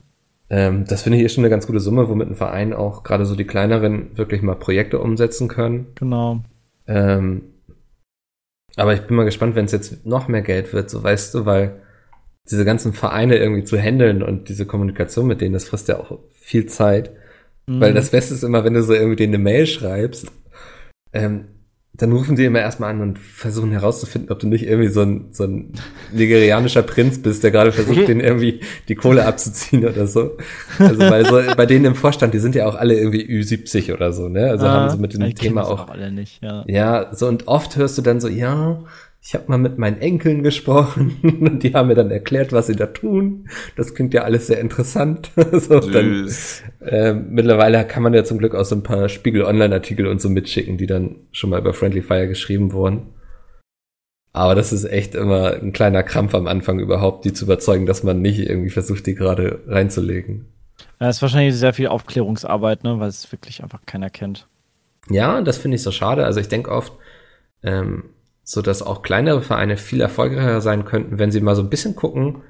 [0.49, 3.25] Ähm, das finde ich ist schon eine ganz gute Summe, womit ein Verein auch gerade
[3.25, 5.87] so die kleineren wirklich mal Projekte umsetzen können.
[5.95, 6.41] genau.
[6.87, 7.53] Ähm,
[8.75, 11.45] aber ich bin mal gespannt, wenn es jetzt noch mehr Geld wird, so weißt du,
[11.45, 11.81] weil
[12.49, 16.19] diese ganzen Vereine irgendwie zu handeln und diese Kommunikation mit denen, das frisst ja auch
[16.33, 17.11] viel Zeit.
[17.67, 17.79] Mhm.
[17.79, 20.31] Weil das Beste ist immer, wenn du so irgendwie denen eine Mail schreibst,
[21.13, 21.45] ähm,
[21.95, 25.25] dann rufen die immer erstmal an und versuchen herauszufinden, ob du nicht irgendwie so ein,
[25.31, 25.73] so ein
[26.11, 30.37] nigerianischer Prinz bist, der gerade versucht, denen irgendwie die Kohle abzuziehen oder so.
[30.79, 34.11] Also weil so bei denen im Vorstand, die sind ja auch alle irgendwie Ü70 oder
[34.11, 34.49] so, ne?
[34.49, 36.63] Also haben sie mit dem Ah, Thema das auch alle nicht, ja.
[36.67, 38.79] ja, so und oft hörst du dann so, ja,
[39.25, 42.75] ich habe mal mit meinen Enkeln gesprochen und die haben mir dann erklärt, was sie
[42.75, 43.47] da tun.
[43.77, 45.31] Das klingt ja alles sehr interessant.
[45.53, 46.29] so, dann,
[46.81, 50.29] ähm, mittlerweile kann man ja zum Glück auch so ein paar Spiegel Online-Artikel und so
[50.29, 53.13] mitschicken, die dann schon mal über Friendly Fire geschrieben wurden.
[54.33, 58.03] Aber das ist echt immer ein kleiner Krampf am Anfang überhaupt, die zu überzeugen, dass
[58.03, 60.47] man nicht irgendwie versucht, die gerade reinzulegen.
[60.99, 64.47] Ja, ist wahrscheinlich sehr viel Aufklärungsarbeit, ne, weil es wirklich einfach keiner kennt.
[65.09, 66.25] Ja, und das finde ich so schade.
[66.25, 66.93] Also ich denke oft,
[67.61, 68.05] ähm,
[68.43, 71.95] so dass auch kleinere Vereine viel erfolgreicher sein könnten, wenn sie mal so ein bisschen
[71.95, 72.43] gucken,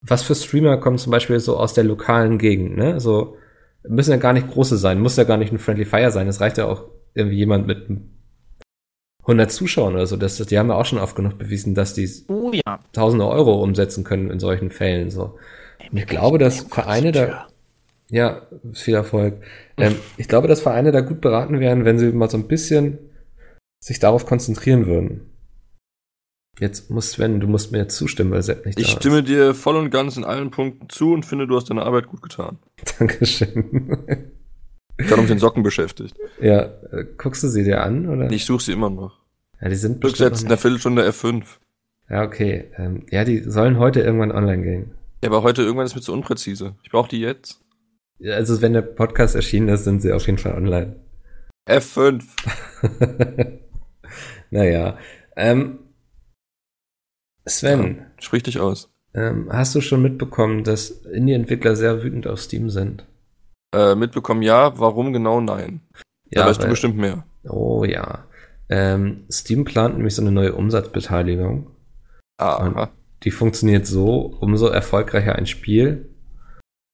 [0.00, 3.00] was für Streamer kommen zum Beispiel so aus der lokalen Gegend, ne?
[3.00, 3.36] So
[3.88, 6.28] müssen ja gar nicht große sein, muss ja gar nicht ein Friendly Fire sein.
[6.28, 7.86] Es reicht ja auch irgendwie jemand mit
[9.22, 10.16] 100 Zuschauern oder so.
[10.16, 12.78] Das, die haben ja auch schon oft genug bewiesen, dass die Oh ja.
[12.92, 15.10] tausende Euro umsetzen können in solchen Fällen.
[15.10, 15.36] So.
[15.90, 17.46] Und ich glaube, dass Vereine da,
[18.10, 19.42] ja, viel Erfolg.
[19.76, 22.98] Ähm, ich glaube, dass Vereine da gut beraten wären, wenn sie mal so ein bisschen
[23.80, 25.32] sich darauf konzentrieren würden.
[26.58, 29.54] Jetzt muss Sven, du musst mir jetzt zustimmen, weil Sepp nicht Ich da stimme dir
[29.54, 32.58] voll und ganz in allen Punkten zu und finde, du hast deine Arbeit gut getan.
[32.82, 32.94] ist.
[33.00, 33.98] Dankeschön.
[34.98, 36.16] Ich bin mit den Socken beschäftigt.
[36.40, 38.30] ja, äh, guckst du sie dir an, oder?
[38.32, 39.20] Ich suche sie immer noch.
[39.60, 41.44] Ja, die sind jetzt in der Viertelstunde F5.
[42.08, 42.70] Ja, okay.
[42.78, 44.90] Ähm, ja, die sollen heute irgendwann online gehen.
[45.22, 46.76] Ja, aber heute irgendwann ist mir zu unpräzise.
[46.82, 47.60] Ich brauche die jetzt.
[48.18, 50.96] Ja, Also, wenn der Podcast erschienen ist, sind sie auf jeden Fall online.
[51.68, 52.22] F5.
[54.50, 54.98] naja.
[55.36, 55.78] Ähm,
[57.46, 58.90] Sven, Sprich dich aus.
[59.14, 63.06] ähm, hast du schon mitbekommen, dass Indie-Entwickler sehr wütend auf Steam sind?
[63.74, 65.80] Äh, mitbekommen ja, warum genau nein.
[66.30, 67.24] da weißt du weil- bestimmt mehr.
[67.44, 68.24] Oh ja.
[68.68, 71.70] Ähm, Steam plant nämlich so eine neue Umsatzbeteiligung.
[72.38, 72.90] Aha.
[73.22, 76.08] Die funktioniert so, umso erfolgreicher ein Spiel,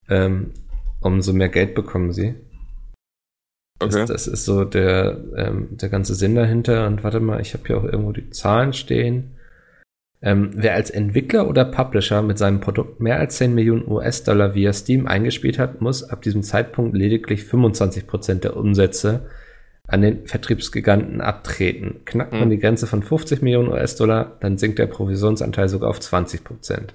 [0.08, 0.52] ähm,
[1.00, 2.34] umso mehr Geld bekommen sie.
[3.82, 4.00] Okay.
[4.00, 6.86] Das, das ist so der, ähm, der ganze Sinn dahinter.
[6.86, 9.36] Und warte mal, ich habe hier auch irgendwo die Zahlen stehen.
[10.24, 14.72] Ähm, wer als Entwickler oder Publisher mit seinem Produkt mehr als 10 Millionen US-Dollar via
[14.72, 19.26] Steam eingespielt hat, muss ab diesem Zeitpunkt lediglich 25% der Umsätze
[19.88, 22.02] an den Vertriebsgiganten abtreten.
[22.04, 22.50] Knackt man Hm.
[22.50, 26.94] die Grenze von 50 Millionen US-Dollar, dann sinkt der Provisionsanteil sogar auf 20%.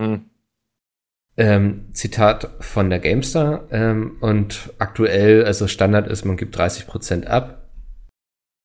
[0.00, 0.26] Hm.
[1.36, 3.66] Ähm, Zitat von der GameStar.
[3.70, 7.68] Ähm, und aktuell, also Standard ist, man gibt 30% ab.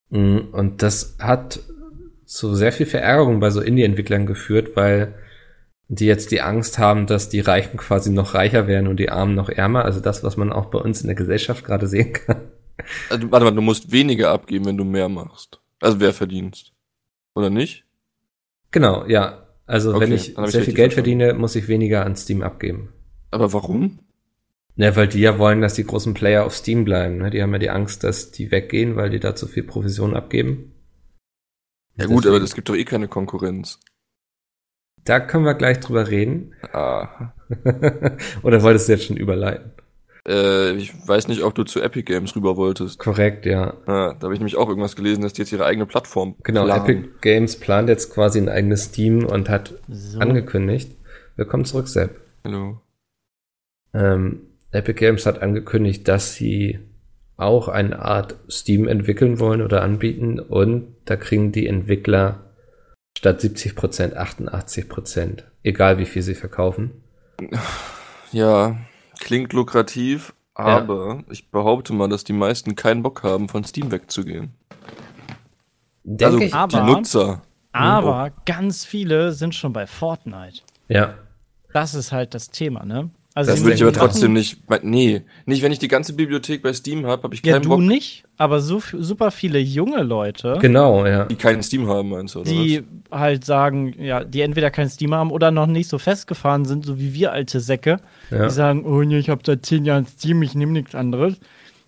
[0.09, 1.59] Mm, Und das hat
[2.25, 5.15] zu sehr viel Verärgerung bei so Indie-Entwicklern geführt, weil
[5.87, 9.35] die jetzt die Angst haben, dass die Reichen quasi noch reicher werden und die Armen
[9.35, 9.85] noch ärmer.
[9.85, 12.51] Also das, was man auch bei uns in der Gesellschaft gerade sehen kann.
[13.09, 15.61] Also, warte mal, du musst weniger abgeben, wenn du mehr machst.
[15.79, 16.73] Also wer verdienst.
[17.33, 17.85] Oder nicht?
[18.71, 19.46] Genau, ja.
[19.67, 21.19] Also Okay, wenn ich sehr viel Geld verstanden.
[21.19, 22.89] verdiene, muss ich weniger an Steam abgeben.
[23.31, 23.99] Aber warum?
[24.77, 27.17] Ja, weil die ja wollen, dass die großen Player auf Steam bleiben.
[27.17, 27.29] Ne?
[27.31, 30.73] Die haben ja die Angst, dass die weggehen, weil die da zu viel Provision abgeben.
[31.97, 33.79] Ja gut, Deswegen- aber es gibt doch eh keine Konkurrenz.
[35.03, 36.53] Da können wir gleich drüber reden.
[36.73, 37.33] Ah.
[38.43, 39.71] Oder wolltest du jetzt schon überleiten?
[40.27, 42.99] Äh, ich weiß nicht, ob du zu Epic Games rüber wolltest.
[42.99, 43.75] Korrekt, ja.
[43.85, 46.65] Ah, da habe ich nämlich auch irgendwas gelesen, dass die jetzt ihre eigene Plattform Genau,
[46.65, 46.83] planen.
[46.83, 50.19] Epic Games plant jetzt quasi ein eigenes Steam und hat So.
[50.19, 50.91] angekündigt.
[51.37, 52.19] Willkommen zurück, Sepp.
[52.43, 52.81] Hallo.
[53.93, 56.79] Ähm, Epic Games hat angekündigt, dass sie
[57.37, 62.51] auch eine Art Steam entwickeln wollen oder anbieten und da kriegen die Entwickler
[63.17, 67.03] statt 70% 88%, egal wie viel sie verkaufen.
[68.31, 68.77] Ja,
[69.19, 74.51] klingt lukrativ, aber ich behaupte mal, dass die meisten keinen Bock haben, von Steam wegzugehen.
[76.03, 77.41] Denke also ich, die Aber- Nutzer.
[77.73, 80.61] Aber ganz viele sind schon bei Fortnite.
[80.87, 81.15] ja.
[81.73, 83.11] Das ist halt das Thema, ne?
[83.35, 84.61] Also Das würde ich aber trotzdem nicht.
[84.81, 87.69] Nee, nicht wenn ich die ganze Bibliothek bei Steam habe, habe ich Ja, keinen du
[87.69, 91.25] Bock, nicht, aber so super viele junge Leute, Genau, ja.
[91.25, 95.13] die keinen Steam haben, meinst du, oder die halt sagen, ja, die entweder kein Steam
[95.13, 97.97] haben oder noch nicht so festgefahren sind, so wie wir alte Säcke.
[98.29, 98.45] ja.
[98.45, 101.39] Die sagen, oh nee, ich habe seit zehn Jahren Steam, ich nehme nichts anderes.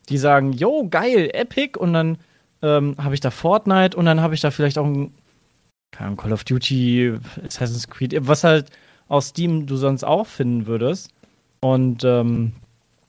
[0.10, 2.18] Die sagen, yo, geil, Epic und dann
[2.62, 5.14] ähm, habe ich da Fortnite und dann habe ich da vielleicht auch ein
[5.92, 7.14] keine Ahnung, Call of Duty,
[7.46, 8.68] Assassin's Creed, was halt
[9.08, 11.10] aus Steam du sonst auch finden würdest.
[11.62, 12.54] Und ähm,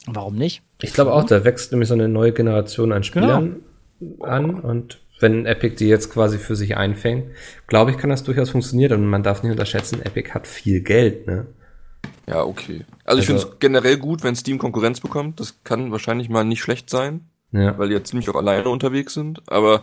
[0.06, 0.62] warum nicht?
[0.80, 3.56] Ich glaube auch, da wächst nämlich so eine neue Generation an Spielern
[4.20, 7.26] an und wenn Epic die jetzt quasi für sich einfängt,
[7.66, 11.26] glaube ich, kann das durchaus funktionieren und man darf nicht unterschätzen, Epic hat viel Geld,
[11.26, 11.46] ne?
[12.26, 12.86] Ja, okay.
[13.04, 15.40] Also, ich Also- finde es generell gut, wenn Steam Konkurrenz bekommt.
[15.40, 17.76] Das kann wahrscheinlich mal nicht schlecht sein, Ja.
[17.78, 19.42] weil die jetzt ziemlich auch alleine unterwegs sind.
[19.48, 19.82] Aber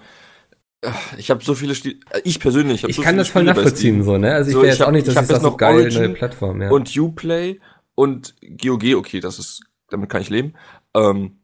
[0.81, 1.97] äh, ich habe so viele Spiele.
[2.23, 4.33] Ich persönlich habe Ich so kann viele das voll Spiele nachvollziehen, so, ne?
[4.33, 6.01] Also ich So, wäre ich jetzt auch nicht, dass ich ich, das noch geil, Origin
[6.03, 6.69] neue Plattform, ja.
[6.71, 7.59] Und Uplay
[7.95, 10.53] und GOG, okay, das ist, damit kann ich leben.
[10.95, 11.37] Ähm,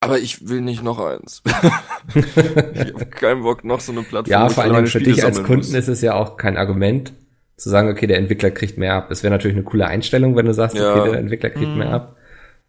[0.00, 1.42] aber ich will nicht noch eins.
[2.14, 2.26] ich
[2.94, 4.30] habe keinen Bock, noch so eine Plattform.
[4.30, 5.74] ja, vor alle allem für Spiele dich als Kunden muss.
[5.74, 7.12] ist es ja auch kein Argument,
[7.56, 9.10] zu sagen, okay, der Entwickler kriegt mehr ab.
[9.10, 10.94] Es wäre natürlich eine coole Einstellung, wenn du sagst, Ja.
[11.00, 11.78] okay, der Entwickler kriegt Mhm.
[11.78, 12.16] mehr ab.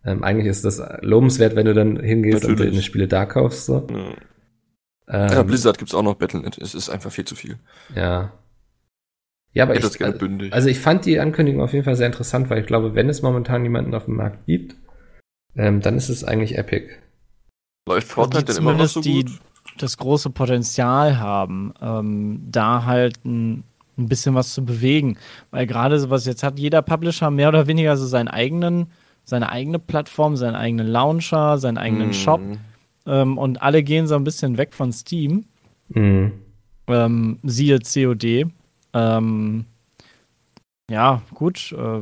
[0.03, 2.71] Ähm, eigentlich ist das lobenswert, wenn du dann hingehst und Natürlich.
[2.73, 3.85] deine Spiele da kaufst, so.
[3.91, 3.97] Ja.
[5.25, 6.57] Ähm, Ja, Blizzard gibt's auch noch Battle.net.
[6.57, 7.57] Es ist einfach viel zu viel.
[7.95, 8.31] Ja.
[9.51, 10.53] Ja, aber Ich ich, hätte das gerne bündig.
[10.53, 13.21] also ich fand die Ankündigung auf jeden Fall sehr interessant, weil ich glaube, wenn es
[13.21, 14.75] momentan jemanden auf dem Markt gibt,
[15.55, 16.87] ähm, dann ist es eigentlich Epic.
[17.87, 19.41] Läuft Fortnite die denn immer noch so zumindest gut?
[19.41, 19.49] die
[19.81, 23.63] das große Potenzial haben, ähm, da halt ein,
[23.97, 25.17] ein bisschen was zu bewegen.
[25.51, 28.87] Weil gerade sowas, jetzt hat jeder Publisher mehr oder weniger so seinen eigenen,
[29.23, 32.13] seine eigene Plattform, seinen eigenen Launcher, seinen eigenen Hm.
[32.13, 32.41] Shop
[33.05, 35.45] ähm, und alle gehen so ein bisschen weg von Steam.
[35.89, 36.33] Mhm.
[36.87, 38.47] Ähm, siehe COD.
[38.93, 39.65] Ähm,
[40.89, 41.71] ja, gut.
[41.71, 42.01] Äh,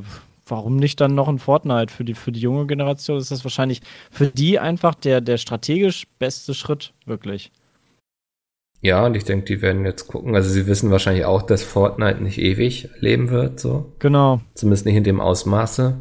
[0.50, 1.94] warum nicht dann noch ein Fortnite?
[1.94, 3.82] Für die, für die junge Generation ist das wahrscheinlich
[4.12, 7.52] für die einfach der, der strategisch beste Schritt, wirklich.
[8.82, 10.36] Ja, und ich denke, die werden jetzt gucken.
[10.36, 13.94] Also sie wissen wahrscheinlich auch, dass Fortnite nicht ewig leben wird, so.
[14.00, 14.42] Genau.
[14.54, 15.98] Zumindest nicht in dem Ausmaße.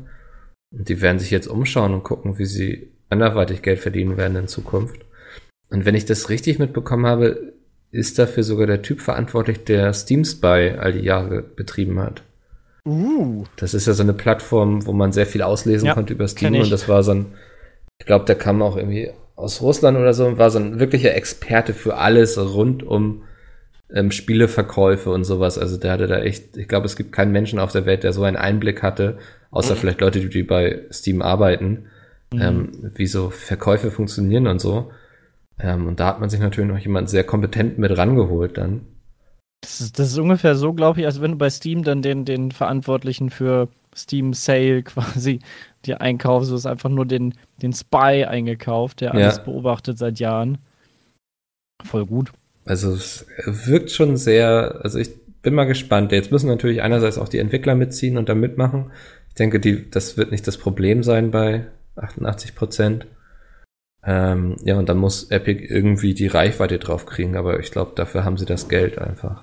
[0.72, 4.48] Und die werden sich jetzt umschauen und gucken, wie sie anderweitig Geld verdienen werden in
[4.48, 5.00] Zukunft.
[5.70, 7.54] Und wenn ich das richtig mitbekommen habe,
[7.90, 12.22] ist dafür sogar der Typ verantwortlich, der Steam Spy all die Jahre betrieben hat.
[12.86, 13.44] Uh.
[13.56, 16.54] Das ist ja so eine Plattform, wo man sehr viel auslesen Ja, konnte über Steam
[16.54, 17.26] und das war so ein,
[17.98, 21.14] ich glaube, der kam auch irgendwie aus Russland oder so und war so ein wirklicher
[21.14, 23.24] Experte für alles rund um
[23.92, 25.58] ähm, Spieleverkäufe und sowas.
[25.58, 28.12] Also der hatte da echt, ich glaube, es gibt keinen Menschen auf der Welt, der
[28.12, 29.18] so einen Einblick hatte,
[29.50, 29.78] außer Mhm.
[29.78, 31.86] vielleicht Leute, die, bei Steam arbeiten,
[32.32, 34.90] ähm, wie so Verkäufe funktionieren und so.
[35.60, 38.82] Ähm, und da hat man sich natürlich noch jemanden sehr kompetent mit rangeholt dann.
[39.60, 42.24] Das ist, das ist ungefähr so, glaube ich, als wenn du bei Steam dann den,
[42.24, 45.40] den Verantwortlichen für Steam Sale quasi
[45.84, 46.50] dir einkaufst.
[46.50, 49.42] Du hast einfach nur den, den Spy eingekauft, der alles Ja.
[49.42, 50.58] beobachtet seit Jahren.
[51.84, 52.32] Voll gut.
[52.64, 55.10] Also es wirkt schon sehr, also ich
[55.42, 56.10] bin mal gespannt.
[56.12, 58.90] Jetzt müssen natürlich einerseits auch die Entwickler mitziehen und da mitmachen.
[59.28, 61.66] Ich denke, die, das wird nicht das Problem sein bei
[61.96, 63.06] 88 Prozent.
[64.06, 68.24] Ähm, ja, und dann muss Epic irgendwie die Reichweite drauf kriegen, aber ich glaube, dafür
[68.24, 69.42] haben sie das Geld einfach.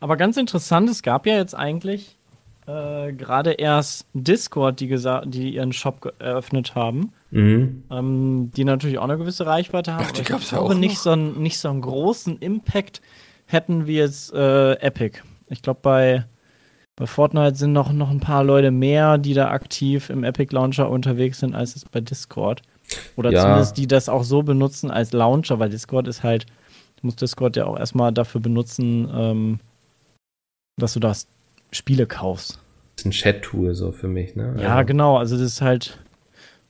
[0.00, 2.16] Aber ganz interessant, es gab ja jetzt eigentlich
[2.68, 4.94] äh, gerade erst Discord, die,
[5.26, 7.82] die ihren Shop eröffnet haben, Mhm.
[7.90, 10.04] ähm, die natürlich auch eine gewisse Reichweite haben.
[10.06, 11.02] Ach, die aber ich ja glaube, auch nicht noch.
[11.02, 13.02] so, einen, nicht so einen großen Impact
[13.46, 15.18] hätten wie jetzt äh, Epic.
[15.48, 16.24] Ich glaube, bei,
[16.96, 20.88] bei Fortnite sind noch, noch ein paar Leute mehr, die da aktiv im Epic Launcher
[20.88, 22.62] unterwegs sind, als es bei Discord.
[23.16, 23.42] Oder Ja.
[23.42, 26.46] zumindest die das auch so benutzen als Launcher, weil Discord ist halt,
[27.00, 29.60] du musst Discord ja auch erstmal dafür benutzen, ähm,
[30.78, 31.26] dass du das
[31.72, 32.60] Spiele kaufst.
[32.96, 34.56] Das ist ein Chat-Tool so für mich, ne?
[34.58, 35.16] Ja, Also, genau.
[35.18, 35.98] Also das ist halt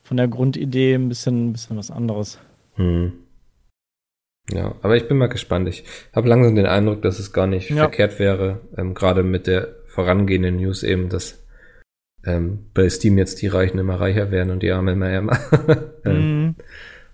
[0.02, 2.38] von der Grundidee ein bisschen, ein bisschen was anderes.
[2.74, 3.12] Hm.
[4.50, 5.68] Ja, aber ich bin mal gespannt.
[5.68, 7.76] Ich habe langsam den Eindruck, dass es gar nicht Ja.
[7.76, 11.42] verkehrt wäre, ähm, gerade mit der vorangehenden News eben, dass
[12.24, 15.38] ähm, bei Steam jetzt die Reichen immer reicher werden und die Armen immer ärmer.
[16.04, 16.54] ähm, Mhm.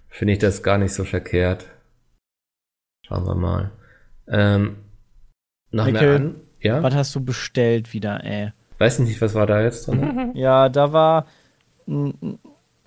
[0.08, 1.66] Finde ich das gar nicht so verkehrt.
[3.06, 3.72] Schauen wir mal.
[4.28, 4.76] Ähm,
[5.72, 6.82] noch Mikkel, an ja?
[6.82, 8.52] Was hast du bestellt wieder, ey?
[8.78, 10.32] Weiß nicht, was war da jetzt drin?
[10.34, 11.26] Ja, da war
[11.88, 12.38] ein,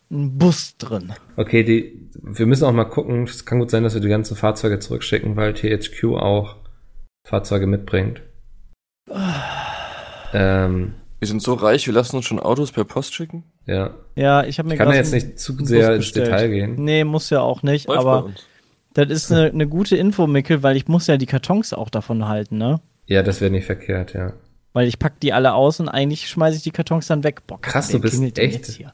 [0.10, 1.13] ein Bus drin.
[1.36, 3.23] Okay, die, wir müssen auch mal gucken.
[3.23, 6.56] Es kann gut sein, dass wir die ganzen Fahrzeuge zurückschicken, weil THQ auch
[7.27, 8.21] Fahrzeuge mitbringt.
[10.34, 13.43] ähm, Wir sind so reich, wir lassen uns schon Autos per Post schicken.
[13.65, 13.91] ja.
[14.15, 16.12] Ja, ich habe mir Ich kann ja jetzt nicht zu sehr ins.
[16.12, 16.75] Detail gehen.
[16.84, 18.32] Nee, muss ja auch nicht, Läuft aber
[18.93, 22.27] das ist eine, eine gute Info, Mikkel, weil ich muss ja die Kartons auch davon
[22.27, 22.82] halten, ne?
[23.06, 24.34] Ja, das wäre nicht verkehrt, ja.
[24.73, 27.45] Weil ich pack die alle aus und eigentlich schmeiße ich die Kartons dann weg.
[27.47, 28.91] Boah, Krass, du bist echt- jetzt hier?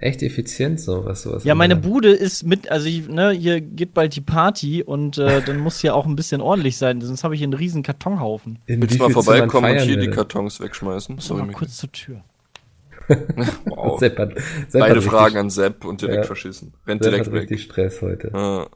[0.00, 1.44] Echt effizient so, was sowas.
[1.44, 1.74] Ja, meine.
[1.76, 5.80] Bude ist mit, also ich, ne, hier geht bald die Party und äh, dann muss
[5.80, 8.58] hier auch ein bisschen ordentlich sein, sonst habe ich hier einen riesen Kartonhaufen.
[8.66, 10.10] In Willst du mal vorbeikommen und hier wir die?
[10.10, 11.18] Kartons wegschmeißen?
[11.18, 12.22] Sorry, mal kurz zur Tür.
[13.64, 13.98] Wow.
[13.98, 14.32] Sepp hat,
[14.68, 16.22] Sepp Beide richtig- Fragen an Sepp und direkt Ja.
[16.24, 16.74] verschissen.
[16.86, 17.64] Rennt Sepp direkt hat richtig weg.
[17.64, 18.34] Stress heute.
[18.34, 18.68] Ah.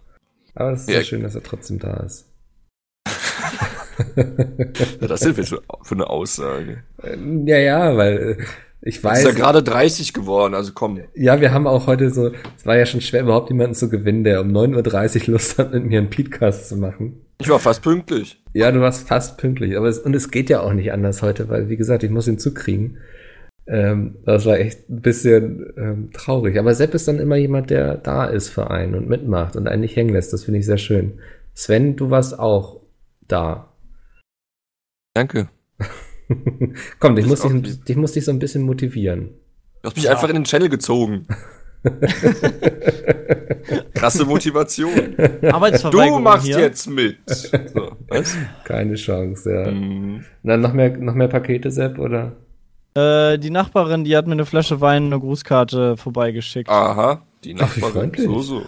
[0.54, 0.94] Aber es ist Ja.
[0.96, 2.26] sehr schön, dass er trotzdem da ist.
[5.00, 6.82] Ja, das ist jetzt für für eine Aussage.
[7.44, 8.38] Ja, ja, weil
[8.84, 9.24] ich Ist weiß.
[9.24, 11.00] ja gerade 30 geworden, also komm.
[11.14, 14.24] Ja, wir haben auch heute so, es war ja schon schwer, überhaupt jemanden zu gewinnen,
[14.24, 17.24] der um 9.30 Uhr Lust hat, mit mir einen Podcast zu machen.
[17.40, 18.42] Ich war fast pünktlich.
[18.52, 21.48] Ja, du warst fast pünktlich, aber es, und es geht ja auch nicht anders heute,
[21.48, 22.98] weil, wie gesagt, ich muss ihn zukriegen.
[23.68, 26.58] Ähm, das war echt ein bisschen ähm, traurig.
[26.58, 29.82] Aber Sepp ist dann immer jemand, der da ist für einen und mitmacht und einen
[29.82, 30.32] nicht hängen lässt.
[30.32, 31.20] Das finde ich sehr schön.
[31.54, 32.80] Sven, du warst auch
[33.28, 33.72] da.
[35.14, 35.48] Danke.
[36.98, 37.80] Komm, ich muss, dich, lieb.
[37.86, 39.30] ich muss dich so ein bisschen motivieren.
[39.82, 41.26] Du hast mich einfach in den Channel gezogen.
[43.94, 45.16] Krasse Motivation.
[45.90, 46.60] Du machst hier.
[46.60, 47.18] jetzt mit.
[47.26, 47.90] So?
[48.64, 49.70] Keine Chance, ja.
[49.70, 50.24] Mhm.
[50.42, 52.36] Na, noch mehr, noch mehr Pakete, Sepp, oder?
[52.94, 56.68] Äh, die Nachbarin, die hat mir eine Flasche Wein, eine Grußkarte vorbeigeschickt.
[56.68, 57.92] Aha, die Ach, wie Nachbarin.
[57.92, 58.26] freundlich.
[58.26, 58.62] So, so.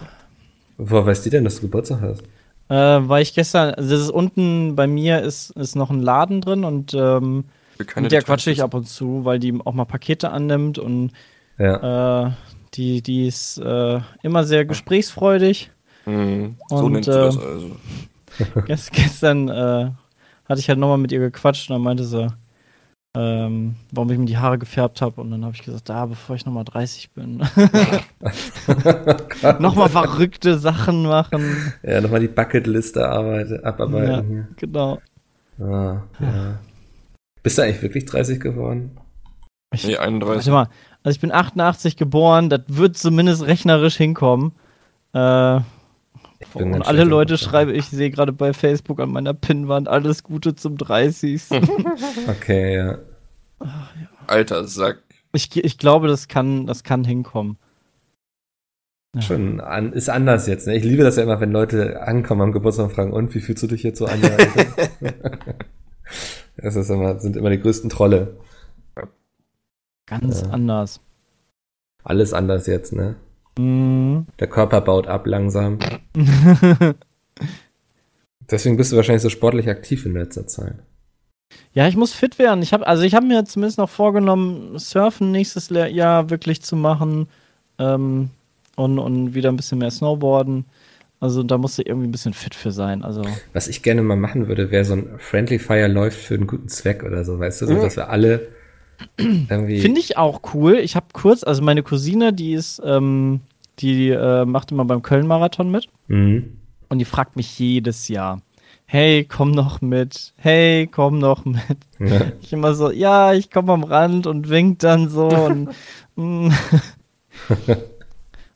[0.79, 2.25] Woher weiß die denn, dass du Geburtstag hast?
[2.69, 6.41] Äh, weil ich gestern, also das ist unten bei mir ist, ist noch ein Laden
[6.41, 7.45] drin und ähm,
[7.97, 11.13] mit der quatsche ich ab und zu, weil die auch mal Pakete annimmt und
[11.59, 12.27] Ja.
[12.27, 12.31] äh,
[12.75, 15.71] die, die ist äh, immer sehr gesprächsfreudig.
[16.07, 16.57] Mhm.
[16.69, 18.61] So Und, nennst du das ähm, also.
[18.67, 19.91] Gest, gestern äh,
[20.49, 22.29] hatte ich halt nochmal mit ihr gequatscht und dann meinte sie,
[23.17, 25.21] ähm, warum ich mir die Haare gefärbt habe.
[25.21, 27.39] Und dann habe ich gesagt, da, bevor ich nochmal 30 bin,
[29.61, 31.73] nochmal verrückte Sachen machen.
[31.83, 34.49] Ja, nochmal die Bucketliste arbeite, abarbeiten hier.
[34.57, 35.01] Genau.
[35.61, 36.59] Ah, ja.
[37.43, 38.99] Bist du eigentlich wirklich 30 geworden?
[39.73, 40.37] Ich, Nee, 31.
[40.37, 40.69] Warte mal,
[41.03, 44.53] also ich bin 88 geboren, das wird zumindest rechnerisch hinkommen.
[45.13, 45.61] Äh,
[46.55, 47.43] und alle Leute Kopf.
[47.43, 51.43] schreiben, ich sehe gerade bei Facebook an meiner Pinnwand alles Gute zum 30.
[52.29, 52.99] Okay, ja.
[54.27, 54.99] Alter Sack.
[55.33, 57.57] ich, ich glaube, das kann, das kann hinkommen.
[59.15, 59.23] Ja.
[59.23, 60.67] Schon an, ist anders jetzt.
[60.67, 60.77] Ne?
[60.77, 63.63] Ich liebe das ja immer, wenn Leute ankommen am Geburtstag und fragen, und wie fühlst
[63.63, 64.21] du dich jetzt so an?
[66.57, 68.37] das ist immer, sind immer die größten Trolle.
[70.07, 70.51] Ganz Ja.
[70.51, 71.01] anders.
[72.03, 73.15] Alles anders jetzt, ne?
[73.59, 74.27] Mhm.
[74.39, 75.79] Der Körper baut ab langsam.
[78.51, 80.77] Deswegen bist du wahrscheinlich so sportlich aktiv in letzter Zeit.
[81.73, 82.63] Ja, ich muss fit werden.
[82.63, 87.29] Ich habe also ich habe mir zumindest noch vorgenommen, Surfen nächstes Jahr wirklich zu machen
[87.79, 88.31] ähm,
[88.77, 90.65] und, und wieder ein bisschen mehr Snowboarden.
[91.21, 93.03] Also da musst du irgendwie ein bisschen fit für sein.
[93.03, 96.47] Also Was ich gerne mal machen würde, wäre so ein Friendly Fire läuft für einen
[96.47, 98.49] guten Zweck oder so, weißt du, so, dass wir alle.
[99.19, 100.75] Finde ich auch cool.
[100.79, 103.41] Ich habe kurz, also meine Cousine, die ist, ähm,
[103.81, 106.59] die äh, macht immer beim Köln-Marathon mit Mhm.
[106.89, 108.41] und die fragt mich jedes Jahr,
[108.87, 111.61] hey, komm noch mit, hey, komm noch mit.
[111.99, 112.21] Ja.
[112.43, 115.71] Ich immer so, ja, ich komme am Rand und winkt dann so und,
[116.17, 116.51] mm.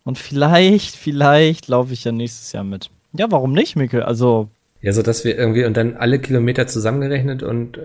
[0.05, 2.91] und vielleicht, vielleicht laufe ich ja nächstes Jahr mit.
[3.13, 4.03] Ja, warum nicht, Mikkel?
[4.03, 4.49] Also,
[4.83, 7.79] Ja, so dass wir irgendwie und dann alle Kilometer zusammengerechnet und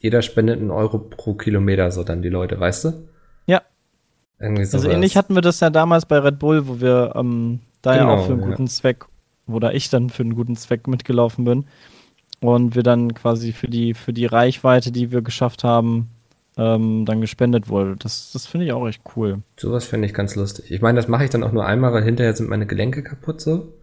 [0.00, 3.08] jeder spendet einen Euro pro Kilometer, so dann die Leute, weißt du?
[3.46, 3.62] Ja.
[4.40, 4.78] Irgendwie so.
[4.78, 8.00] also ähnlich hatten wir das ja damals bei Red Bull, wo wir ähm, da ja
[8.00, 8.48] Genau, auch für einen ja.
[8.48, 9.04] guten Zweck,
[9.46, 11.66] wo da ich dann für einen guten Zweck mitgelaufen bin.
[12.40, 16.08] Und wir dann quasi für die, für die Reichweite, die wir geschafft haben,
[16.56, 17.96] ähm, dann gespendet wurde.
[17.98, 19.42] Das, das finde ich auch echt cool.
[19.58, 20.70] Sowas finde ich ganz lustig.
[20.70, 23.42] Ich meine, das mache ich dann auch nur einmal, weil hinterher sind meine Gelenke kaputt
[23.42, 23.74] so.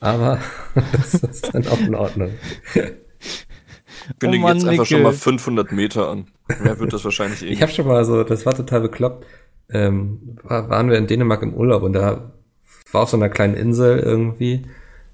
[0.00, 0.38] Aber
[0.92, 2.30] das ist dann auch in Ordnung.
[4.18, 4.86] Kündige Oh Mann, jetzt einfach Mikkel.
[4.96, 6.26] schon mal 500 Meter an.
[6.62, 9.26] Wer wird das wahrscheinlich eh Ich habe schon mal so, das war total bekloppt.
[9.70, 12.32] Ähm, war, waren wir in Dänemark im Urlaub und da
[12.92, 14.66] war auf so einer kleinen Insel irgendwie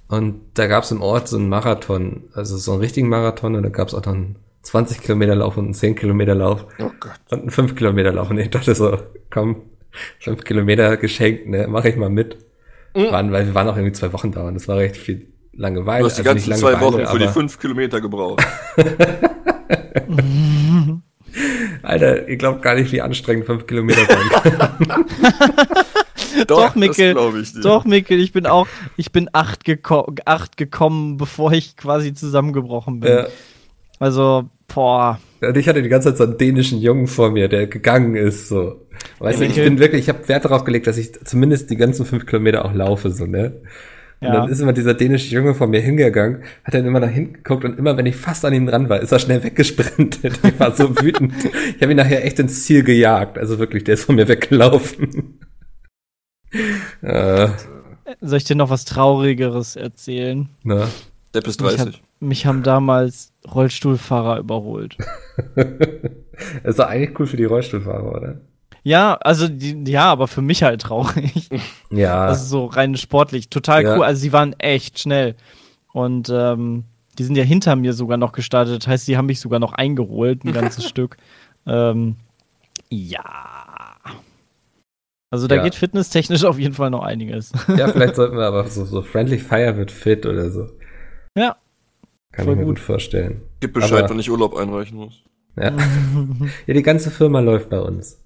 [0.09, 3.63] und da gab es im Ort so einen Marathon, also so einen richtigen Marathon und
[3.65, 6.91] da gab es auch noch einen 20 Kilometer Lauf und einen 10 Kilometer Lauf Oh
[7.01, 7.13] Gott.
[7.31, 8.97] und einen 5 Kilometer Lauf und ich dachte so,
[9.31, 9.57] komm,
[10.21, 12.39] 5 Kilometer geschenkt, ne, mache ich mal mit.
[12.95, 15.27] Waren, weil wir waren auch irgendwie zwei Wochen da und das war recht viel
[15.57, 16.01] Langeweile.
[16.01, 18.47] Du hast die also ganzen zwei Wochen für die fünf Kilometer gebraucht.
[21.83, 24.11] Alter, ihr glaubt gar nicht, wie anstrengend 5 Kilometer sind.
[26.51, 27.17] Doch, Mikkel.
[27.41, 27.61] Ich dir.
[27.61, 33.01] Doch, Mikkel, ich bin auch, ich bin acht, geko acht gekommen, bevor ich quasi zusammengebrochen
[33.01, 33.13] bin.
[33.13, 33.27] Ja.
[33.99, 35.19] Also, boah.
[35.55, 38.87] Ich hatte die ganze Zeit so einen dänischen Jungen vor mir, der gegangen ist, so.
[39.19, 42.05] Weißt du, ich bin wirklich, ich habe Wert darauf gelegt, dass ich zumindest die ganzen
[42.05, 43.61] fünf Kilometer auch laufe, so, ne?
[44.21, 44.33] Und Ja.
[44.35, 47.64] dann ist immer dieser dänische Junge vor mir hingegangen, hat dann immer nach hinten geguckt
[47.64, 50.41] und immer, wenn ich fast an ihm dran war, ist er schnell weggesprintet.
[50.43, 51.35] Ich war so wütend.
[51.77, 53.37] Ich habe ihn nachher echt ins Ziel gejagt.
[53.39, 55.39] Also wirklich, der ist von mir weggelaufen.
[57.03, 57.49] äh,
[58.21, 60.49] Soll ich dir noch was Traurigeres erzählen?
[60.62, 60.89] na.
[61.35, 61.81] Ist Mich, 30.
[61.81, 64.97] hat, mich haben damals Rollstuhlfahrer überholt.
[66.64, 68.41] Ist doch eigentlich cool für die Rollstuhlfahrer, oder?
[68.87, 71.49] Ja, also die, ja, aber für mich halt traurig.
[71.91, 72.26] Ja.
[72.26, 73.49] Also so rein sportlich.
[73.51, 73.97] Total Ja.
[73.97, 74.05] cool.
[74.05, 75.34] Also sie waren echt schnell.
[75.93, 76.84] Und ähm,
[77.18, 78.82] die sind ja hinter mir sogar noch gestartet.
[78.82, 81.16] Das heißt, die haben mich sogar noch eingeholt, ein ganzes Stück.
[81.66, 82.14] Ähm,
[82.89, 83.24] ja.
[85.30, 85.62] Also da Ja.
[85.64, 87.51] geht fitnesstechnisch auf jeden Fall noch einiges.
[87.76, 90.68] ja, vielleicht sollten wir aber so, so Friendly Fire wird fit oder so.
[91.37, 91.57] ja.
[92.32, 92.84] Kann Voll ich mir gut, gut.
[92.84, 93.41] vorstellen.
[93.61, 95.22] Gib Bescheid, Aber- wenn ich Urlaub einreichen muss.
[95.57, 95.72] Ja.
[96.66, 98.18] ja, die ganze Firma läuft bei uns.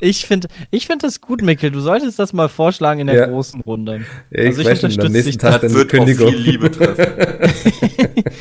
[0.00, 1.70] Ich finde ich find das gut, Mikkel.
[1.70, 3.26] Du solltest das mal vorschlagen in der Ja.
[3.26, 4.04] großen Runde.
[4.30, 6.28] Ich, Also ich am unterstütze nächsten dich Tag die Wird auch Kündigung.
[6.30, 7.06] viel Liebe treffen.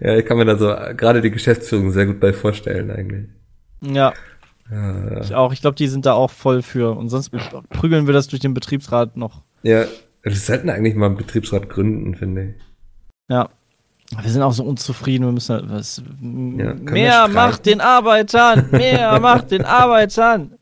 [0.00, 3.26] Ja, ich kann mir da so gerade die Geschäftsführung sehr gut bei vorstellen eigentlich.
[3.80, 4.12] Ja,
[4.70, 5.52] Ja, ich auch.
[5.52, 6.96] Ich glaube, die sind da auch voll für.
[6.96, 7.30] Und sonst
[7.70, 9.42] prügeln wir das durch den Betriebsrat noch.
[9.62, 9.84] ja
[10.24, 12.54] wir sollten eigentlich mal einen Betriebsrat gründen, finde ich.
[13.28, 13.50] Ja.
[14.20, 15.24] Wir sind auch so unzufrieden.
[15.26, 16.02] Wir müssen was.
[16.20, 18.68] können wir mehr macht den Arbeitern!
[18.70, 20.58] Mehr macht den Arbeitern!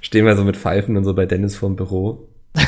[0.00, 2.28] Stehen wir so mit Pfeifen und so bei Dennis vorm Büro.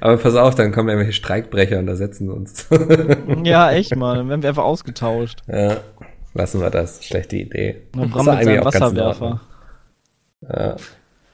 [0.00, 2.68] Aber pass auf, dann kommen irgendwelche Streikbrecher und ersetzen uns.
[3.44, 4.16] Ja, echt mal.
[4.16, 5.40] Dann werden wir einfach ausgetauscht.
[5.48, 5.78] ja,
[6.34, 7.04] lassen wir das.
[7.04, 7.82] Schlechte Idee.
[7.96, 9.40] Und Das war eigentlich ganz Wasserwerfer.
[10.42, 10.76] Ja,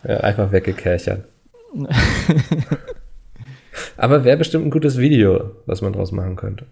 [0.07, 1.25] ja einfach weggekerchert.
[4.01, 6.67] Aber wäre bestimmt ein gutes Video, was man draus machen könnte.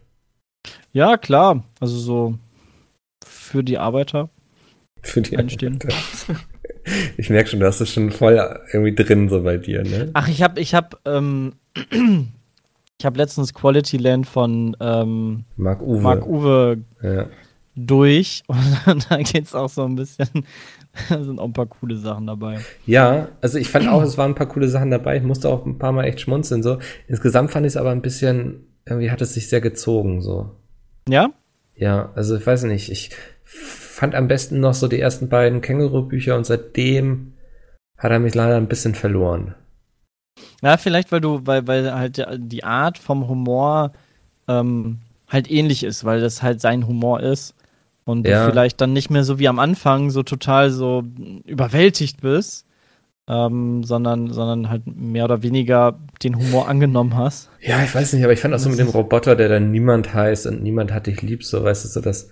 [0.92, 1.62] Ja, klar.
[1.78, 2.34] Also so
[3.24, 4.30] für die Arbeiter
[5.02, 5.78] Für die einstehen.
[7.18, 8.34] Ich merke schon, du hast es schon voll
[8.72, 10.08] irgendwie drin so bei dir, ne?
[10.14, 11.52] Ach, ich habe ich hab, ähm,
[12.98, 16.00] ich hab letztens Quality Land von ähm, Marc Uwe.
[16.00, 17.26] Marc Uwe Ja.
[17.76, 18.42] durch
[18.86, 20.28] und da geht's auch so ein bisschen,
[21.08, 22.60] da sind auch ein paar coole Sachen dabei.
[22.86, 25.16] ja, also ich fand auch, es waren ein paar coole Sachen dabei.
[25.16, 26.62] Ich musste auch ein paar Mal echt schmunzeln.
[26.62, 26.78] So.
[27.06, 30.20] Insgesamt fand ich es aber ein bisschen, irgendwie hat es sich sehr gezogen.
[30.20, 30.56] so.
[31.08, 31.30] Ja?
[31.74, 33.10] Ja, also ich weiß nicht, ich
[33.44, 37.34] fand am besten noch so die ersten beiden Känguru-Bücher und seitdem
[37.96, 39.54] hat er mich leider ein bisschen verloren.
[40.62, 43.92] Ja, vielleicht, weil du, weil, weil halt die Art vom Humor
[44.48, 47.54] ähm, halt ähnlich ist, weil das halt sein Humor ist.
[48.08, 48.46] Und Ja.
[48.46, 51.04] du vielleicht dann nicht mehr so wie am Anfang so total so
[51.44, 52.64] überwältigt bist,
[53.28, 57.50] ähm, sondern, sondern halt mehr oder weniger den Humor angenommen hast.
[57.60, 60.14] Ja, ich weiß nicht, aber ich fand auch so mit dem Roboter, der dann niemand
[60.14, 62.30] heißt und niemand hat dich lieb, so weißt du, so das.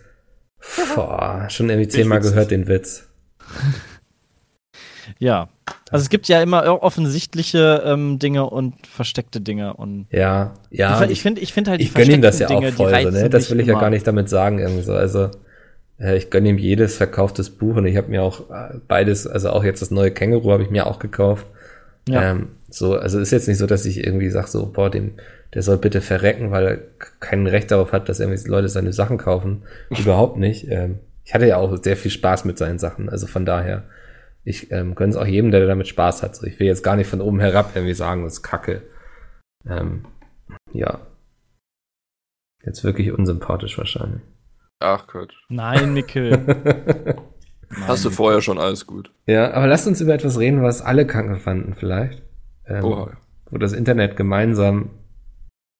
[0.95, 3.07] Boah, schon irgendwie zehnmal gehört den Witz.
[5.18, 5.51] ja.
[5.91, 11.05] Also es gibt ja immer offensichtliche ähm, Dinge und versteckte Dinge und ja, ja.
[11.05, 13.29] Ich finde, ich finde halt ich gönne ihm das ja Dinge, auch voll, so, ne?
[13.29, 13.77] Das will ich immer.
[13.77, 14.95] ja gar nicht damit sagen irgendwie so.
[14.95, 15.31] Also
[15.99, 19.65] ich gönne ihm jedes verkauftes Buch und ich habe mir auch äh, beides, also auch
[19.65, 21.47] jetzt das neue Känguru habe ich mir auch gekauft.
[22.09, 22.33] Ja.
[22.33, 25.15] Ähm, so, also ist jetzt nicht so, dass ich irgendwie sage so, boah, dem,
[25.55, 26.79] der soll bitte verrecken, weil er
[27.21, 29.63] kein Recht darauf hat, dass irgendwie Leute seine Sachen kaufen.
[29.99, 30.69] Überhaupt nicht.
[30.71, 33.85] Ähm, ich hatte ja auch sehr viel Spaß mit seinen Sachen, also von daher
[34.47, 36.37] ich ähm, gönne es auch jedem, der damit Spaß hat.
[36.37, 38.83] So, ich will jetzt gar nicht von oben herab irgendwie sagen, das ist Kacke.
[39.69, 40.07] Ähm,
[40.73, 41.01] ja.
[42.65, 44.23] Jetzt wirklich unsympathisch wahrscheinlich.
[44.81, 45.35] Ach Gott.
[45.49, 47.16] Nein, Mikkel.
[47.87, 49.11] Hast du vorher schon alles gut.
[49.27, 52.22] Ja, aber lasst uns über etwas reden, was alle krank fanden vielleicht.
[52.66, 53.09] Ähm, oh.
[53.51, 54.91] Wo das Internet gemeinsam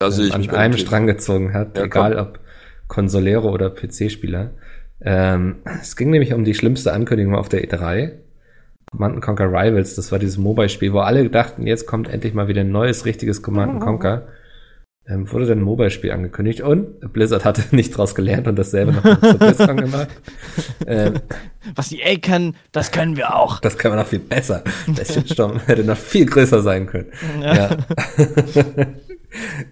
[0.01, 2.21] ähm, an einem Strang gezogen hat, ja, egal komm.
[2.21, 2.39] ob
[2.87, 4.51] Consolero oder PC-Spieler.
[5.01, 8.13] Ähm, es ging nämlich um die schlimmste Ankündigung auf der E3.
[8.91, 12.61] Command Conquer Rivals, das war dieses Mobile-Spiel, wo alle dachten, jetzt kommt endlich mal wieder
[12.61, 14.27] ein neues, richtiges Command Conquer.
[15.09, 19.21] Ähm, wurde dann ein Mobile-Spiel angekündigt und Blizzard hatte nicht draus gelernt und dasselbe noch
[19.21, 20.09] zu BlizzCon gemacht.
[20.85, 21.15] Ähm,
[21.75, 23.59] Was die A kann, das können wir auch.
[23.59, 24.63] Das können wir noch viel besser.
[24.87, 27.11] Der Shitstorm hätte noch viel größer sein können.
[27.41, 27.55] Ja.
[27.55, 27.77] ja.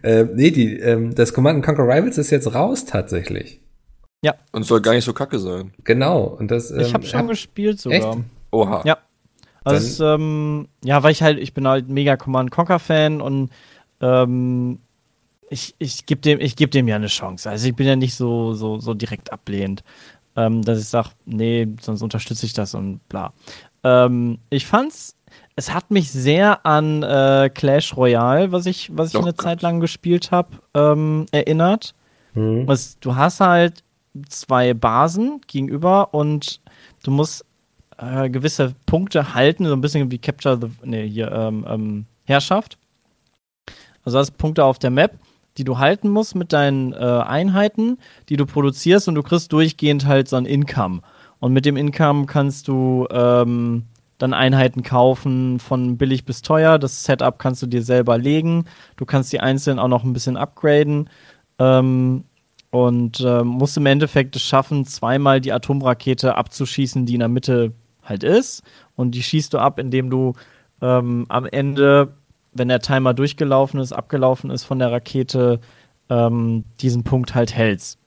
[0.03, 3.61] ähm, nee, die, ähm, das Command Conquer Rivals ist jetzt raus tatsächlich.
[4.23, 4.35] Ja.
[4.51, 5.73] Und soll gar nicht so kacke sein.
[5.83, 6.23] Genau.
[6.23, 7.97] Und das, ähm, ich habe schon hab, gespielt sogar.
[7.97, 8.23] Echt?
[8.51, 8.81] Oha.
[8.85, 8.97] Ja.
[9.63, 13.51] Also, ähm, ja, weil ich halt, ich bin halt mega Command Conquer Fan und
[14.01, 14.79] ähm,
[15.49, 17.49] ich, ich gebe dem, ich geb dem ja eine Chance.
[17.49, 19.83] Also ich bin ja nicht so, so, so direkt ablehnend,
[20.35, 23.33] ähm, dass ich sage, nee, sonst unterstütze ich das und bla.
[23.83, 25.15] Ähm, ich fand's,
[25.55, 29.41] es hat mich sehr an äh, Clash Royale, was ich, was ich Doch, eine Gott.
[29.41, 31.93] Zeit lang gespielt habe, ähm, erinnert.
[32.33, 32.67] Mhm.
[32.67, 33.83] Was, du hast halt
[34.29, 36.61] zwei Basen gegenüber und
[37.03, 37.45] du musst
[37.97, 42.77] äh, gewisse Punkte halten, so ein bisschen wie Capture the, nee, hier, ähm, ähm, Herrschaft.
[44.03, 45.17] Also hast Punkte auf der Map,
[45.57, 47.97] die du halten musst mit deinen äh, Einheiten,
[48.29, 51.01] die du produzierst und du kriegst durchgehend halt so ein Income.
[51.39, 53.83] Und mit dem Income kannst du ähm,
[54.17, 56.79] dann Einheiten kaufen von billig bis teuer.
[56.79, 58.65] Das Setup kannst du dir selber legen.
[58.95, 61.09] Du kannst die einzeln auch noch ein bisschen upgraden.
[61.59, 62.23] Ähm,
[62.71, 67.71] und äh, musst im Endeffekt es schaffen, zweimal die Atomrakete abzuschießen, die in der Mitte
[68.03, 68.63] halt ist.
[68.95, 70.33] Und die schießt du ab, indem du
[70.81, 72.15] ähm, am Ende,
[72.55, 75.59] wenn der Timer durchgelaufen ist, abgelaufen ist von der Rakete,
[76.09, 77.99] ähm, diesen Punkt halt hältst.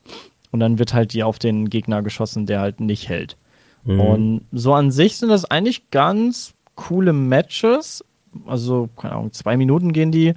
[0.51, 3.37] Und dann wird halt die auf den Gegner geschossen, der halt nicht hält.
[3.85, 4.01] Mhm.
[4.01, 8.05] Und so an sich sind das eigentlich ganz coole Matches.
[8.47, 10.35] Also, keine Ahnung, zwei Minuten gehen die.